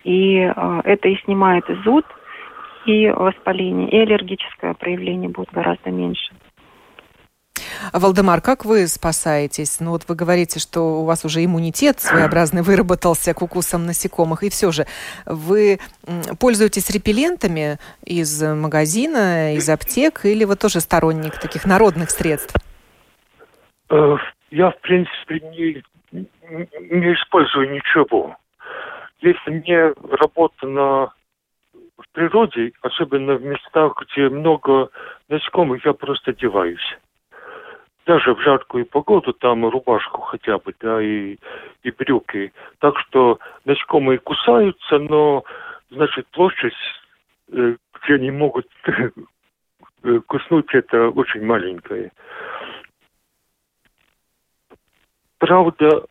И 0.05 0.39
э, 0.39 0.81
это 0.85 1.09
и 1.09 1.17
снимает 1.25 1.65
зуд, 1.85 2.05
и 2.87 3.09
воспаление, 3.09 3.89
и 3.89 3.99
аллергическое 3.99 4.75
проявление 4.75 5.31
будет 5.31 5.51
гораздо 5.53 5.91
меньше. 5.91 6.35
Валдемар, 7.93 8.41
как 8.41 8.65
вы 8.65 8.87
спасаетесь? 8.87 9.81
Ну 9.81 9.91
вот 9.91 10.05
вы 10.09 10.15
говорите, 10.15 10.61
что 10.61 11.01
у 11.01 11.05
вас 11.05 11.25
уже 11.25 11.45
иммунитет 11.45 12.01
своеобразный 12.01 12.63
выработался 12.63 13.35
к 13.35 13.43
укусам 13.43 13.87
насекомых, 13.87 14.43
и 14.43 14.51
все 14.51 14.71
же 14.73 14.87
вы 15.27 15.79
пользуетесь 16.39 16.91
репеллентами 16.91 17.79
из 18.05 18.43
магазина, 18.43 19.55
из 19.55 19.69
аптек, 19.69 20.25
или 20.25 20.45
вы 20.45 20.57
тоже 20.57 20.81
сторонник 20.81 21.39
таких 21.39 21.65
народных 21.65 22.11
средств? 22.11 22.55
Э, 23.91 24.17
я, 24.51 24.71
в 24.71 24.81
принципе, 24.81 25.41
не, 25.51 25.83
не 26.13 27.15
использую 27.15 27.73
ничего. 27.73 28.37
Если 29.21 29.51
мне 29.51 29.93
работа 30.11 30.67
на 30.67 31.13
в 31.99 32.09
природе, 32.13 32.73
особенно 32.83 33.35
в 33.35 33.45
местах, 33.45 33.95
где 34.03 34.29
много 34.29 34.91
насекомых, 35.29 35.85
я 35.85 35.93
просто 35.93 36.33
одеваюсь. 36.33 36.99
Даже 38.05 38.35
в 38.35 38.41
жаркую 38.41 38.87
погоду, 38.87 39.33
там 39.33 39.65
рубашку 39.69 40.23
хотя 40.23 40.59
бы, 40.59 40.75
да, 40.81 41.01
и, 41.01 41.37
и 41.85 41.91
брюки. 41.93 42.53
Так 42.81 42.99
что 42.99 43.39
насекомые 43.65 44.19
кусаются, 44.19 44.99
но, 44.99 45.45
значит, 45.91 46.27
площадь, 46.29 46.75
э, 47.53 47.77
где 47.95 48.15
они 48.15 48.33
могут 48.33 48.67
э, 50.03 50.21
куснуть, 50.27 50.75
это 50.75 51.11
очень 51.11 51.45
маленькая. 51.45 52.11
Правда, 55.39 56.05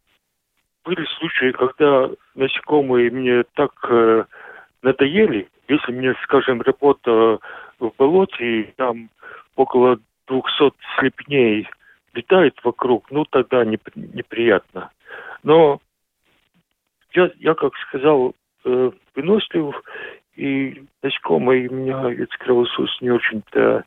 были 0.85 1.05
случаи, 1.17 1.51
когда 1.51 2.09
насекомые 2.35 3.11
мне 3.11 3.43
так 3.55 3.71
э, 3.89 4.23
надоели, 4.81 5.49
если 5.67 5.91
мне, 5.91 6.15
скажем, 6.23 6.61
работа 6.61 7.39
в 7.79 7.91
болоте, 7.97 8.73
там 8.77 9.09
около 9.55 9.99
200 10.27 10.71
слепней 10.97 11.67
летает 12.13 12.55
вокруг, 12.63 13.09
ну 13.11 13.25
тогда 13.25 13.63
не, 13.65 13.79
неприятно. 13.95 14.91
Но 15.43 15.79
я, 17.13 17.29
я 17.39 17.53
как 17.53 17.73
сказал, 17.87 18.33
э, 18.65 18.91
вынослив, 19.15 19.75
и 20.35 20.83
насекомые 21.03 21.67
меня 21.69 22.11
этот 22.11 22.35
кровосос 22.37 22.89
не 23.01 23.11
очень-то 23.11 23.83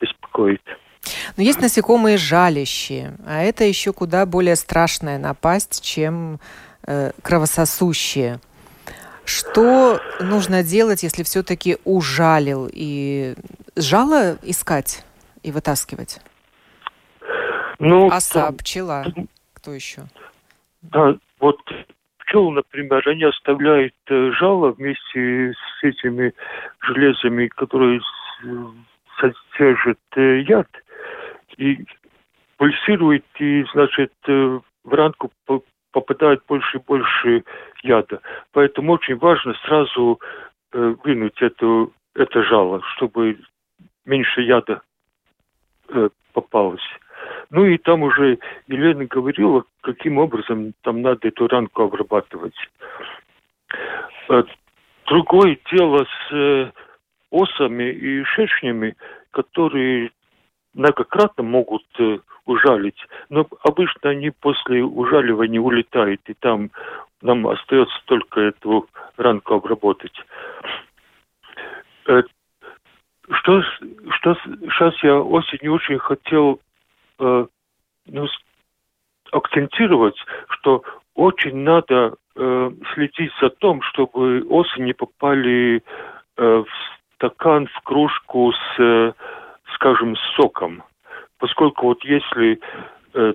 беспокоит. 0.00 0.62
Но 1.36 1.42
есть 1.42 1.60
насекомые 1.60 2.16
жалящие, 2.16 3.16
а 3.26 3.42
это 3.42 3.64
еще 3.64 3.92
куда 3.92 4.26
более 4.26 4.56
страшная 4.56 5.18
напасть, 5.18 5.82
чем 5.82 6.40
э, 6.86 7.12
кровососущие. 7.22 8.40
Что 9.24 10.00
нужно 10.20 10.62
делать, 10.62 11.02
если 11.02 11.22
все-таки 11.22 11.76
ужалил 11.84 12.68
и 12.72 13.34
жало 13.76 14.38
искать 14.42 15.04
и 15.42 15.52
вытаскивать? 15.52 16.20
Ну, 17.78 18.08
Оса, 18.08 18.46
там, 18.46 18.56
пчела, 18.56 19.04
кто 19.54 19.72
еще? 19.72 20.02
Да, 20.82 21.16
вот 21.38 21.60
пчел, 22.18 22.50
например, 22.50 23.08
они 23.08 23.24
оставляют 23.24 23.94
э, 24.08 24.32
жало 24.32 24.72
вместе 24.72 25.52
с 25.52 25.84
этими 25.84 26.34
железами, 26.80 27.46
которые 27.48 28.00
содержат 29.20 29.98
э, 30.16 30.40
яд, 30.40 30.68
и 31.56 31.84
пульсирует, 32.56 33.24
и, 33.38 33.64
значит, 33.72 34.12
э, 34.26 34.60
в 34.84 34.94
ранку 34.94 35.30
попадает 35.92 36.42
больше 36.46 36.78
и 36.78 36.82
больше 36.82 37.44
яда. 37.82 38.20
Поэтому 38.52 38.92
очень 38.92 39.16
важно 39.16 39.54
сразу 39.64 40.20
э, 40.72 40.94
вынуть 41.04 41.40
эту, 41.40 41.92
это 42.14 42.42
жало, 42.42 42.82
чтобы 42.94 43.38
меньше 44.04 44.42
яда 44.42 44.82
э, 45.88 46.08
попалось. 46.32 46.82
Ну 47.50 47.64
и 47.64 47.78
там 47.78 48.02
уже 48.02 48.38
Елена 48.66 49.06
говорила, 49.06 49.64
каким 49.80 50.18
образом 50.18 50.74
там 50.82 51.02
надо 51.02 51.28
эту 51.28 51.48
ранку 51.48 51.82
обрабатывать. 51.82 52.56
Э, 54.28 54.42
другое 55.06 55.58
дело 55.72 56.04
с 56.04 56.32
э, 56.32 56.70
осами 57.30 57.90
и 57.90 58.22
шершнями, 58.24 58.96
которые 59.30 60.10
многократно 60.74 61.42
могут 61.42 61.84
э, 61.98 62.18
ужалить, 62.44 62.98
но 63.28 63.46
обычно 63.62 64.10
они 64.10 64.30
после 64.30 64.82
ужаливания 64.82 65.60
улетают, 65.60 66.20
и 66.26 66.34
там 66.34 66.70
нам 67.20 67.46
остается 67.46 67.94
только 68.06 68.40
эту 68.40 68.88
ранку 69.16 69.54
обработать. 69.54 70.14
Что, 72.04 73.62
что 73.62 74.34
сейчас 74.44 74.94
я 75.02 75.20
осенью 75.20 75.74
очень 75.74 75.98
хотел 75.98 76.60
э, 77.18 77.46
ну, 78.06 78.26
акцентировать, 79.32 80.16
что 80.48 80.82
очень 81.14 81.56
надо 81.56 82.14
э, 82.36 82.70
следить 82.94 83.32
за 83.40 83.50
тем, 83.50 83.82
чтобы 83.82 84.44
осы 84.48 84.80
не 84.80 84.92
попали 84.92 85.82
э, 86.36 86.42
в 86.42 86.66
стакан, 87.14 87.66
в 87.66 87.80
кружку 87.82 88.52
с, 88.52 88.80
э, 88.80 89.12
скажем, 89.74 90.16
соком. 90.36 90.82
Поскольку 91.38 91.86
вот 91.86 92.04
если 92.04 92.60
э, 93.14 93.32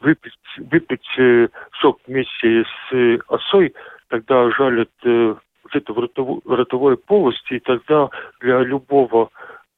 выпить, 0.00 0.32
выпить 0.56 1.18
э, 1.18 1.48
сок 1.80 2.00
вместе 2.06 2.64
с 2.64 2.94
э, 2.94 3.18
осой, 3.28 3.74
тогда 4.08 4.50
жалят 4.50 4.90
э, 5.04 5.34
где-то 5.70 5.92
в, 5.92 5.98
ротовой, 5.98 6.40
ротовой 6.46 6.96
полости, 6.96 7.54
и 7.54 7.60
тогда 7.60 8.08
для 8.40 8.60
любого 8.60 9.30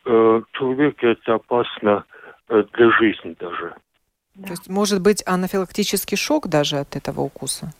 э, 0.04 0.42
человека 0.52 1.06
это 1.08 1.34
опасно 1.34 2.04
э, 2.48 2.64
для 2.74 2.90
жизни 2.90 3.36
даже. 3.38 3.74
Да. 4.34 4.46
То 4.46 4.50
есть 4.52 4.68
может 4.68 5.02
быть 5.02 5.22
анафилактический 5.26 6.16
шок 6.16 6.48
даже 6.48 6.76
от 6.76 6.96
этого 6.96 7.20
укуса? 7.20 7.72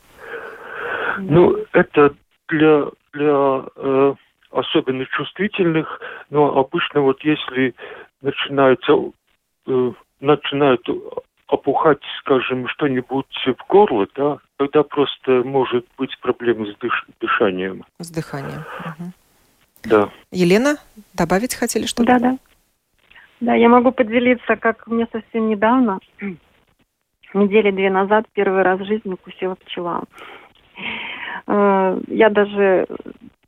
Ну, 1.18 1.56
это 1.72 2.14
для, 2.48 2.86
для 3.12 3.64
э, 3.76 4.14
особенно 4.50 5.06
чувствительных, 5.06 6.00
но 6.30 6.58
обычно 6.58 7.02
вот 7.02 7.22
если 7.22 7.74
начинается, 8.22 8.92
э, 9.66 9.92
начинает 10.20 10.80
опухать, 11.46 12.00
скажем, 12.20 12.68
что-нибудь 12.68 13.26
в 13.46 13.68
горло, 13.68 14.06
да, 14.14 14.38
тогда 14.56 14.82
просто 14.82 15.42
может 15.44 15.84
быть 15.98 16.16
проблема 16.20 16.66
с 16.66 16.76
дыш 16.78 17.06
дыханием. 17.20 17.84
С 17.98 18.10
дыханием. 18.10 18.64
Угу. 18.84 19.12
Да. 19.84 20.10
Елена, 20.30 20.76
добавить 21.14 21.54
хотели 21.54 21.86
что-то? 21.86 22.18
Да, 22.18 22.18
да. 22.18 22.38
Да, 23.40 23.54
я 23.54 23.68
могу 23.68 23.90
поделиться, 23.90 24.56
как 24.56 24.86
мне 24.86 25.06
совсем 25.10 25.48
недавно, 25.48 25.98
недели 27.32 27.70
две 27.70 27.90
назад, 27.90 28.26
первый 28.32 28.62
раз 28.62 28.80
в 28.80 28.84
жизни 28.84 29.14
укусила 29.14 29.54
пчела. 29.54 30.04
Э, 31.46 31.98
я 32.08 32.28
даже, 32.28 32.86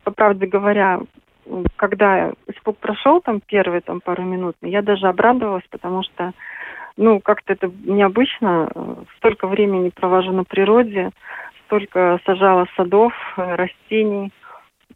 по 0.04 0.10
правде 0.10 0.46
говоря, 0.46 1.00
когда 1.76 2.32
испуг 2.46 2.78
прошел, 2.78 3.20
там, 3.20 3.40
первые 3.40 3.80
там, 3.80 4.00
пару 4.00 4.22
минут, 4.22 4.56
я 4.62 4.80
даже 4.82 5.08
обрадовалась, 5.08 5.64
потому 5.70 6.02
что, 6.02 6.32
ну, 6.96 7.20
как-то 7.20 7.52
это 7.52 7.70
необычно. 7.84 8.70
Столько 9.18 9.46
времени 9.46 9.90
провожу 9.90 10.32
на 10.32 10.44
природе, 10.44 11.10
столько 11.66 12.18
сажала 12.24 12.66
садов, 12.76 13.12
э, 13.36 13.54
растений, 13.56 14.32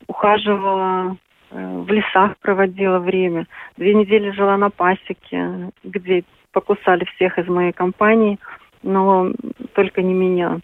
ухаживала, 0.07 1.17
в 1.51 1.89
лесах 1.89 2.37
проводила 2.39 2.99
время. 2.99 3.47
Две 3.77 3.95
недели 3.95 4.31
жила 4.31 4.57
на 4.57 4.71
пасеке, 4.71 5.71
где 5.85 6.25
покусали 6.53 7.05
всех 7.15 7.39
из 7.39 7.47
моей 7.49 7.73
компании, 7.73 8.39
но 8.83 9.31
только 9.75 10.03
не 10.03 10.15
меня. 10.15 10.59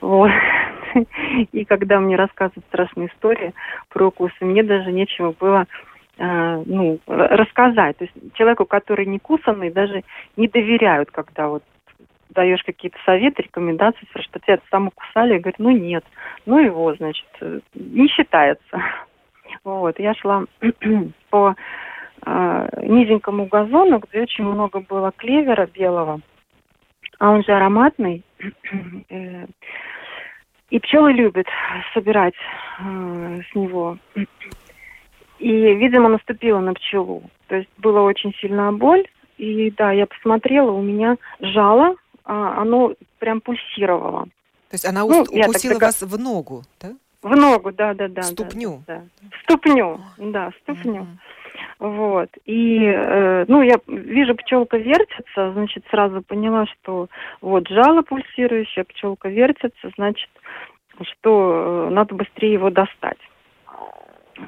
Вот. 0.00 0.30
И 1.52 1.64
когда 1.64 2.00
мне 2.00 2.16
рассказывают 2.16 2.64
страшные 2.68 3.08
истории 3.08 3.52
про 3.90 4.06
укусы, 4.06 4.44
мне 4.44 4.62
даже 4.62 4.90
нечего 4.92 5.34
было 5.38 5.66
э, 6.18 6.62
ну, 6.66 6.98
рассказать. 7.06 7.98
То 7.98 8.04
есть 8.04 8.14
человеку, 8.34 8.64
который 8.64 9.06
не 9.06 9.18
кусанный, 9.18 9.70
даже 9.70 10.02
не 10.36 10.48
доверяют, 10.48 11.10
когда 11.10 11.48
вот 11.48 11.62
даешь 12.30 12.62
какие-то 12.64 12.98
советы, 13.04 13.42
рекомендации, 13.42 14.06
что 14.20 14.40
тебя 14.40 14.58
сам 14.70 14.88
укусали, 14.88 15.34
я 15.34 15.40
говорю, 15.40 15.56
ну 15.58 15.70
нет, 15.70 16.04
ну 16.46 16.58
его, 16.58 16.92
значит, 16.94 17.26
не 17.74 18.08
считается. 18.08 18.82
Вот, 19.64 19.98
я 19.98 20.14
шла 20.14 20.44
по 21.30 21.56
э, 22.26 22.68
низенькому 22.82 23.46
газону, 23.46 23.98
где 23.98 24.22
очень 24.22 24.44
много 24.44 24.80
было 24.80 25.10
клевера 25.16 25.66
белого, 25.66 26.20
а 27.18 27.30
он 27.30 27.42
же 27.42 27.52
ароматный. 27.52 28.22
Э, 29.10 29.46
и 30.70 30.80
пчелы 30.80 31.12
любят 31.12 31.46
собирать 31.92 32.34
э, 32.80 33.40
с 33.50 33.54
него. 33.54 33.98
И, 35.38 35.48
видимо, 35.48 36.08
наступила 36.08 36.58
на 36.58 36.74
пчелу. 36.74 37.22
То 37.48 37.56
есть 37.56 37.68
была 37.78 38.02
очень 38.02 38.34
сильная 38.40 38.72
боль. 38.72 39.06
И 39.36 39.70
да, 39.72 39.92
я 39.92 40.06
посмотрела, 40.06 40.70
у 40.72 40.82
меня 40.82 41.16
жало, 41.40 41.96
а 42.24 42.60
оно 42.60 42.94
прям 43.18 43.40
пульсировало. 43.40 44.24
То 44.70 44.74
есть 44.74 44.86
она 44.86 45.02
ну, 45.02 45.22
укусила 45.22 45.74
так, 45.74 45.82
вас 45.82 46.02
в 46.02 46.18
ногу, 46.18 46.62
да? 46.80 46.92
В 47.24 47.34
ногу, 47.34 47.72
да, 47.72 47.94
да, 47.94 48.08
да. 48.08 48.22
Ступню. 48.22 48.84
Да, 48.86 49.00
да. 49.00 49.28
Ступню, 49.42 49.98
да, 50.18 50.50
ступню. 50.60 51.06
Mm-hmm. 51.80 51.88
Вот. 51.96 52.28
И, 52.44 52.84
э, 52.84 53.46
ну, 53.48 53.62
я 53.62 53.76
вижу, 53.86 54.34
пчелка 54.34 54.76
вертится, 54.76 55.52
значит, 55.52 55.84
сразу 55.90 56.20
поняла, 56.20 56.66
что 56.66 57.08
вот 57.40 57.66
жало 57.68 58.02
пульсирующее, 58.02 58.84
пчелка 58.84 59.30
вертится, 59.30 59.90
значит, 59.96 60.28
что 61.00 61.88
э, 61.88 61.94
надо 61.94 62.14
быстрее 62.14 62.52
его 62.52 62.68
достать. 62.68 63.18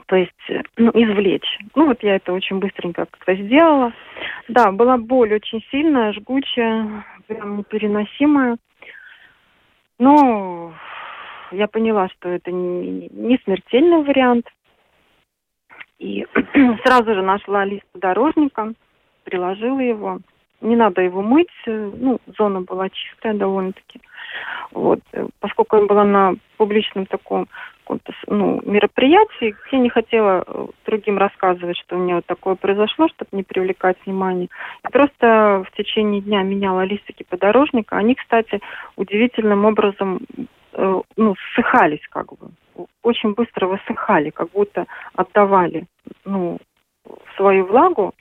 То 0.04 0.16
есть, 0.16 0.32
э, 0.50 0.60
ну, 0.76 0.90
извлечь. 0.90 1.58
Ну, 1.74 1.86
вот 1.86 2.02
я 2.02 2.16
это 2.16 2.34
очень 2.34 2.58
быстренько 2.58 3.06
как-то 3.06 3.34
сделала. 3.36 3.94
Да, 4.48 4.70
была 4.70 4.98
боль 4.98 5.32
очень 5.32 5.64
сильная, 5.70 6.12
жгучая, 6.12 7.06
прям 7.26 7.56
непереносимая. 7.56 8.58
Но 9.98 10.74
я 11.52 11.66
поняла, 11.68 12.08
что 12.08 12.28
это 12.28 12.50
не, 12.52 13.38
смертельный 13.44 14.02
вариант. 14.02 14.46
И 15.98 16.26
сразу 16.84 17.14
же 17.14 17.22
нашла 17.22 17.64
лист 17.64 17.84
подорожника, 17.92 18.72
приложила 19.24 19.80
его. 19.80 20.18
Не 20.60 20.76
надо 20.76 21.02
его 21.02 21.22
мыть, 21.22 21.48
э, 21.66 21.90
ну, 21.96 22.18
зона 22.38 22.62
была 22.62 22.88
чистая 22.88 23.34
довольно-таки. 23.34 24.00
Вот. 24.72 25.00
Э, 25.12 25.26
поскольку 25.40 25.76
я 25.76 25.86
была 25.86 26.04
на 26.04 26.34
публичном 26.56 27.06
таком 27.06 27.46
ну, 28.26 28.60
мероприятии, 28.64 29.54
я 29.70 29.78
не 29.78 29.90
хотела 29.90 30.44
э, 30.46 30.66
другим 30.86 31.18
рассказывать, 31.18 31.76
что 31.78 31.96
у 31.96 31.98
меня 31.98 32.16
вот 32.16 32.26
такое 32.26 32.54
произошло, 32.54 33.08
чтобы 33.08 33.28
не 33.32 33.42
привлекать 33.42 33.96
внимание. 34.04 34.48
Я 34.82 34.90
просто 34.90 35.64
в 35.66 35.76
течение 35.76 36.20
дня 36.20 36.42
меняла 36.42 36.84
листики 36.84 37.24
подорожника. 37.28 37.96
Они, 37.96 38.14
кстати, 38.14 38.60
удивительным 38.96 39.64
образом 39.64 40.20
ну, 40.76 41.34
ссыхались 41.54 42.06
как 42.10 42.28
бы. 42.36 42.50
Очень 43.02 43.32
быстро 43.32 43.66
высыхали, 43.66 44.30
как 44.30 44.50
будто 44.50 44.86
отдавали 45.14 45.86
ну, 46.24 46.58
свою 47.36 47.66
влагу, 47.66 48.14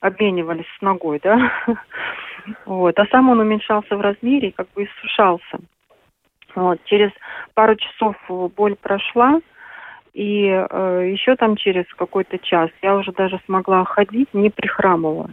обменивались 0.00 0.66
с 0.78 0.82
ногой, 0.82 1.20
да. 1.22 1.52
Вот. 2.64 2.96
А 2.96 3.06
сам 3.06 3.28
он 3.28 3.40
уменьшался 3.40 3.96
в 3.96 4.00
размере 4.00 4.48
и 4.48 4.52
как 4.52 4.68
бы 4.72 4.84
иссушался. 4.84 5.58
Вот. 6.54 6.78
Через 6.84 7.10
пару 7.54 7.74
часов 7.74 8.14
боль 8.56 8.76
прошла, 8.76 9.40
И 10.12 10.46
э, 10.46 11.08
еще 11.10 11.34
там 11.34 11.56
через 11.56 11.84
какой-то 11.96 12.38
час 12.38 12.70
я 12.82 12.94
уже 12.94 13.10
даже 13.10 13.40
смогла 13.46 13.84
ходить, 13.84 14.32
не 14.32 14.50
прихрамывая. 14.50 15.30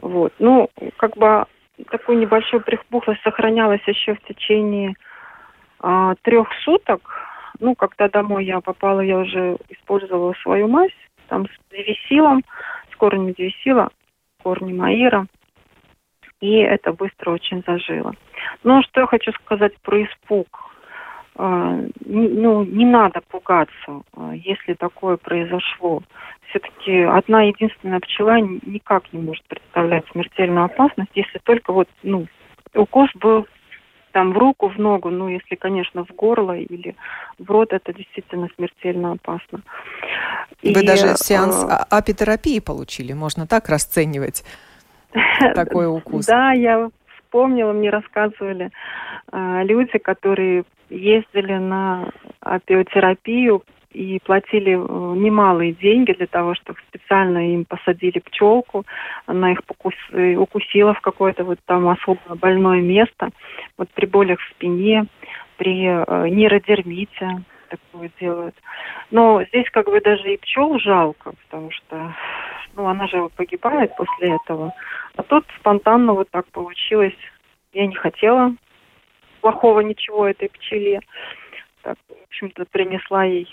Вот. 0.00 0.32
Ну, 0.40 0.68
как 0.96 1.16
бы 1.16 1.46
такой 1.90 2.16
небольшой 2.16 2.60
припухлость 2.60 3.22
сохранялась 3.22 3.82
еще 3.86 4.14
в 4.14 4.20
течение 4.22 4.94
а, 5.80 6.14
трех 6.22 6.48
суток. 6.64 7.00
Ну, 7.58 7.74
когда 7.74 8.08
домой 8.08 8.44
я 8.44 8.60
попала, 8.60 9.00
я 9.00 9.18
уже 9.18 9.56
использовала 9.68 10.34
свою 10.42 10.68
мазь, 10.68 10.90
там 11.28 11.46
с 11.46 11.72
девисилом, 11.72 12.42
с 12.92 12.96
корнем 12.96 13.32
девисила, 13.32 13.90
корнем 14.42 14.82
аира. 14.82 15.26
И 16.40 16.56
это 16.58 16.92
быстро 16.92 17.30
очень 17.30 17.62
зажило. 17.66 18.14
Но 18.62 18.82
что 18.82 19.00
я 19.00 19.06
хочу 19.06 19.32
сказать 19.32 19.76
про 19.80 20.04
испуг. 20.04 20.46
А, 21.38 21.78
ну, 22.04 22.64
не 22.64 22.86
надо 22.86 23.20
пугаться, 23.28 24.02
а, 24.16 24.32
если 24.34 24.74
такое 24.74 25.16
произошло. 25.16 26.02
Все-таки 26.48 27.02
одна 27.02 27.42
единственная 27.42 28.00
пчела 28.00 28.38
никак 28.40 29.12
не 29.12 29.20
может 29.20 29.44
представлять 29.44 30.04
смертельную 30.12 30.64
опасность, 30.64 31.10
если 31.14 31.38
только 31.38 31.72
вот, 31.72 31.88
ну, 32.02 32.26
укус 32.74 33.10
был 33.16 33.46
там 34.16 34.32
в 34.32 34.38
руку, 34.38 34.68
в 34.68 34.78
ногу, 34.78 35.10
ну, 35.10 35.28
если, 35.28 35.56
конечно, 35.56 36.06
в 36.06 36.14
горло 36.14 36.56
или 36.56 36.96
в 37.38 37.50
рот, 37.50 37.74
это 37.74 37.92
действительно 37.92 38.48
смертельно 38.56 39.12
опасно. 39.12 39.60
Вы 40.62 40.70
и, 40.70 40.86
даже 40.86 41.16
сеанс 41.16 41.62
э, 41.62 41.68
апитерапии 41.90 42.60
получили, 42.60 43.12
можно 43.12 43.46
так 43.46 43.68
расценивать 43.68 44.42
такой 45.54 45.86
укус. 45.86 46.24
Да, 46.24 46.52
я 46.52 46.88
вспомнила, 47.18 47.74
мне 47.74 47.90
рассказывали 47.90 48.70
э, 49.32 49.64
люди, 49.64 49.98
которые 49.98 50.64
ездили 50.88 51.58
на 51.58 52.08
апиотерапию 52.40 53.64
и 53.96 54.18
платили 54.18 54.72
э, 54.72 55.16
немалые 55.16 55.72
деньги 55.72 56.12
для 56.12 56.26
того, 56.26 56.54
чтобы 56.54 56.78
специально 56.88 57.54
им 57.54 57.64
посадили 57.64 58.18
пчелку, 58.18 58.84
она 59.24 59.52
их 59.52 59.64
покус... 59.64 59.94
Э, 60.12 60.36
укусила 60.36 60.92
в 60.92 61.00
какое-то 61.00 61.44
вот 61.44 61.58
там 61.64 61.88
особо 61.88 62.34
больное 62.34 62.82
место, 62.82 63.30
вот 63.78 63.88
при 63.94 64.04
болях 64.04 64.38
в 64.38 64.50
спине, 64.50 65.06
при 65.56 65.86
э, 65.86 66.28
нейродермите 66.28 67.42
такое 67.70 68.10
делают. 68.20 68.54
Но 69.10 69.42
здесь 69.44 69.68
как 69.70 69.86
бы 69.86 69.98
даже 70.02 70.34
и 70.34 70.36
пчел 70.36 70.78
жалко, 70.78 71.32
потому 71.44 71.70
что 71.70 72.14
ну, 72.76 72.86
она 72.86 73.06
же 73.06 73.30
погибает 73.34 73.96
после 73.96 74.36
этого. 74.36 74.74
А 75.16 75.22
тут 75.22 75.46
спонтанно 75.58 76.12
вот 76.12 76.28
так 76.30 76.44
получилось. 76.48 77.16
Я 77.72 77.86
не 77.86 77.94
хотела 77.94 78.54
плохого 79.40 79.80
ничего 79.80 80.28
этой 80.28 80.50
пчеле. 80.50 81.00
Так, 81.82 81.96
в 82.08 82.24
общем-то, 82.28 82.66
принесла 82.66 83.24
ей 83.24 83.48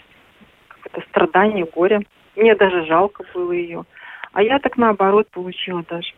какое-то 0.84 1.10
страдание, 1.10 1.66
горе. 1.66 2.02
Мне 2.36 2.56
даже 2.56 2.86
жалко 2.86 3.24
было 3.34 3.52
ее. 3.52 3.86
А 4.34 4.42
я 4.42 4.60
так 4.60 4.78
наоборот 4.78 5.28
получила 5.32 5.84
даже 5.84 6.12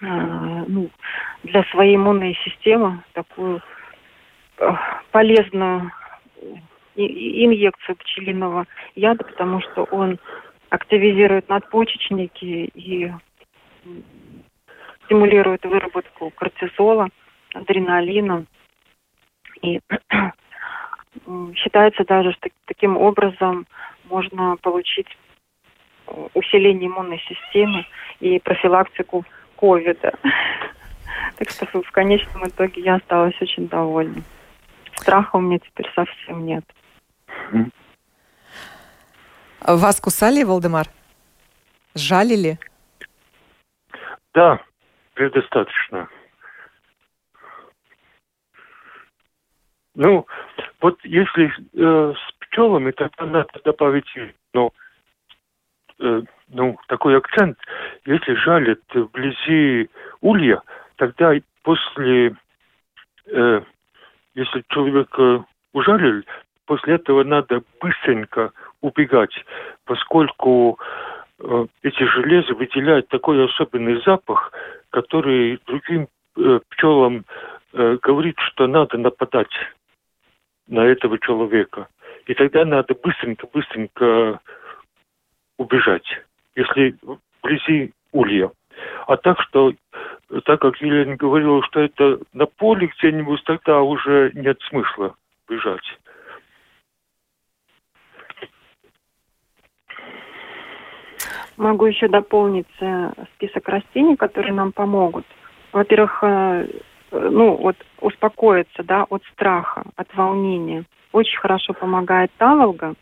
а, 0.00 0.64
ну, 0.66 0.90
для 1.42 1.64
своей 1.64 1.96
иммунной 1.96 2.38
системы 2.44 3.02
такую 3.12 3.60
а, 4.58 5.02
полезную 5.10 5.90
инъекцию 6.94 7.96
пчелиного 7.96 8.66
яда, 8.94 9.24
потому 9.24 9.60
что 9.62 9.84
он 9.84 10.18
активизирует 10.68 11.48
надпочечники 11.48 12.70
и 12.74 13.12
стимулирует 15.04 15.64
выработку 15.64 16.30
кортизола, 16.30 17.08
адреналина. 17.54 18.44
И 19.62 19.80
считается 21.54 22.04
даже, 22.04 22.32
что 22.32 22.48
таким 22.66 22.96
образом 22.96 23.66
можно 24.04 24.56
получить 24.56 25.08
э, 26.06 26.28
усиление 26.34 26.88
иммунной 26.88 27.18
системы 27.20 27.86
и 28.20 28.38
профилактику 28.38 29.24
ковида. 29.56 30.12
Так 31.36 31.50
что 31.50 31.66
в 31.82 31.90
конечном 31.92 32.46
итоге 32.48 32.82
я 32.82 32.96
осталась 32.96 33.34
очень 33.40 33.68
довольна. 33.68 34.22
Страха 34.94 35.36
у 35.36 35.40
меня 35.40 35.58
теперь 35.58 35.90
совсем 35.94 36.46
нет. 36.46 36.64
Вас 39.60 40.00
кусали, 40.00 40.42
Валдемар? 40.42 40.86
Жалили? 41.94 42.58
Да, 44.34 44.60
предостаточно. 45.14 46.08
Ну, 49.94 50.26
вот 50.82 50.98
если 51.04 51.52
э, 51.74 52.14
с 52.14 52.32
пчелами, 52.40 52.90
тогда 52.90 53.24
надо 53.24 53.52
добавить 53.64 54.12
ну, 54.52 54.72
э, 56.00 56.22
ну, 56.48 56.76
такой 56.88 57.16
акцент. 57.16 57.56
Если 58.04 58.34
жалят 58.34 58.80
вблизи 58.92 59.88
улья, 60.20 60.60
тогда 60.96 61.34
после, 61.62 62.34
э, 63.26 63.62
если 64.34 64.64
человека 64.70 65.44
ужалили, 65.72 66.24
после 66.66 66.94
этого 66.96 67.22
надо 67.22 67.62
быстренько 67.80 68.50
убегать, 68.80 69.34
поскольку 69.84 70.80
э, 71.38 71.66
эти 71.84 72.02
железы 72.02 72.54
выделяют 72.54 73.06
такой 73.08 73.44
особенный 73.44 74.02
запах, 74.04 74.52
который 74.90 75.60
другим 75.64 76.08
э, 76.36 76.58
пчелам 76.70 77.24
э, 77.72 77.98
говорит, 78.02 78.34
что 78.40 78.66
надо 78.66 78.98
нападать 78.98 79.52
на 80.72 80.86
этого 80.86 81.18
человека. 81.18 81.86
И 82.26 82.34
тогда 82.34 82.64
надо 82.64 82.94
быстренько-быстренько 82.94 84.40
убежать, 85.58 86.06
если 86.56 86.96
вблизи 87.42 87.92
улья. 88.12 88.50
А 89.06 89.16
так 89.16 89.40
что, 89.42 89.74
так 90.44 90.60
как 90.60 90.80
Елена 90.80 91.16
говорила, 91.16 91.62
что 91.64 91.80
это 91.80 92.20
на 92.32 92.46
поле 92.46 92.90
где-нибудь, 92.98 93.44
тогда 93.44 93.82
уже 93.82 94.32
нет 94.34 94.58
смысла 94.68 95.14
бежать. 95.48 95.84
Могу 101.58 101.84
еще 101.84 102.08
дополнить 102.08 102.66
э, 102.80 103.12
список 103.34 103.68
растений, 103.68 104.16
которые 104.16 104.54
нам 104.54 104.72
помогут. 104.72 105.26
Во-первых, 105.72 106.18
э, 106.22 106.66
ну, 107.12 107.56
вот 107.56 107.76
успокоиться, 108.00 108.82
да, 108.82 109.04
от 109.04 109.22
страха, 109.32 109.84
от 109.96 110.14
волнения. 110.14 110.84
Очень 111.12 111.38
хорошо 111.38 111.74
помогает 111.74 112.30
таволга. 112.38 112.94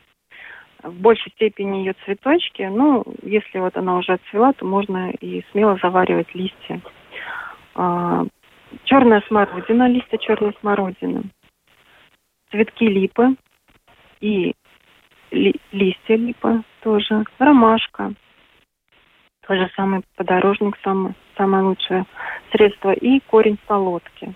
В 0.83 0.93
большей 0.95 1.31
степени 1.33 1.79
ее 1.79 1.95
цветочки. 2.05 2.63
Ну, 2.63 3.05
если 3.23 3.59
вот 3.59 3.77
она 3.77 3.99
уже 3.99 4.15
отцвела, 4.15 4.53
то 4.53 4.65
можно 4.65 5.11
и 5.11 5.45
смело 5.53 5.79
заваривать 5.81 6.35
листья. 6.35 6.81
А, 7.75 8.25
черная 8.85 9.23
смородина, 9.29 9.89
листья 9.89 10.19
черной 10.19 10.57
смородины. 10.61 11.25
Цветки 12.51 12.85
липы 12.85 13.37
и 14.21 14.55
ли, 15.31 15.55
листья 15.73 16.17
липы 16.17 16.63
тоже. 16.83 17.25
Ромашка. 17.39 18.15
Тот 19.51 19.59
же 19.59 19.69
самый 19.75 20.03
подорожник, 20.15 20.79
самый, 20.85 21.13
самое 21.37 21.65
лучшее 21.65 22.05
средство. 22.53 22.93
И 22.93 23.19
корень 23.19 23.59
солодки. 23.67 24.33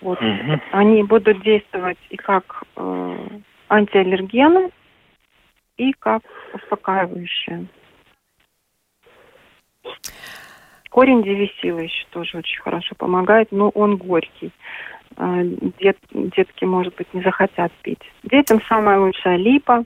Вот. 0.00 0.18
Угу. 0.18 0.60
Они 0.72 1.02
будут 1.02 1.42
действовать 1.42 1.98
и 2.08 2.16
как 2.16 2.62
э, 2.74 3.18
антиаллергены, 3.68 4.70
и 5.76 5.92
как 5.92 6.22
успокаивающие. 6.54 7.66
Корень 10.88 11.22
девисила 11.22 11.80
еще 11.80 12.06
тоже 12.08 12.38
очень 12.38 12.62
хорошо 12.62 12.94
помогает, 12.94 13.52
но 13.52 13.68
он 13.68 13.98
горький. 13.98 14.52
Э, 15.18 15.42
дет, 15.78 15.98
детки, 16.12 16.64
может 16.64 16.94
быть, 16.94 17.12
не 17.12 17.20
захотят 17.20 17.72
пить. 17.82 18.10
Детям 18.22 18.62
самая 18.70 18.98
лучшая 19.00 19.36
липа, 19.36 19.84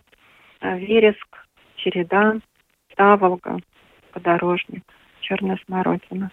э, 0.60 0.78
вереск, 0.78 1.44
череда, 1.74 2.36
таволга 2.94 3.58
подорожник, 4.18 4.82
черная 5.20 5.58
смородина. 5.64 6.30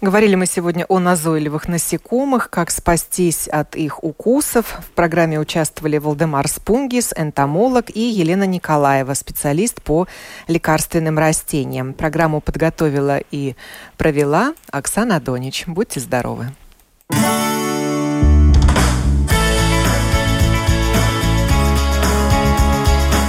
Говорили 0.00 0.34
мы 0.34 0.46
сегодня 0.46 0.84
о 0.86 0.98
назойливых 0.98 1.68
насекомых, 1.68 2.50
как 2.50 2.70
спастись 2.70 3.46
от 3.48 3.76
их 3.76 4.02
укусов. 4.02 4.78
В 4.80 4.90
программе 4.90 5.38
участвовали 5.38 5.98
Валдемар 5.98 6.48
Спунгис, 6.48 7.12
энтомолог, 7.16 7.90
и 7.94 8.00
Елена 8.00 8.44
Николаева, 8.44 9.14
специалист 9.14 9.82
по 9.82 10.06
лекарственным 10.48 11.18
растениям. 11.18 11.94
Программу 11.94 12.40
подготовила 12.40 13.18
и 13.30 13.54
провела 13.96 14.54
Оксана 14.70 15.20
Донич. 15.20 15.64
Будьте 15.66 16.00
здоровы. 16.00 16.48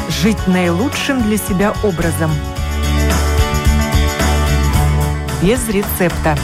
Жить 0.10 0.48
наилучшим 0.48 1.22
для 1.22 1.38
себя 1.38 1.74
образом– 1.84 2.32
без 5.42 5.70
рецепта. 5.70 6.36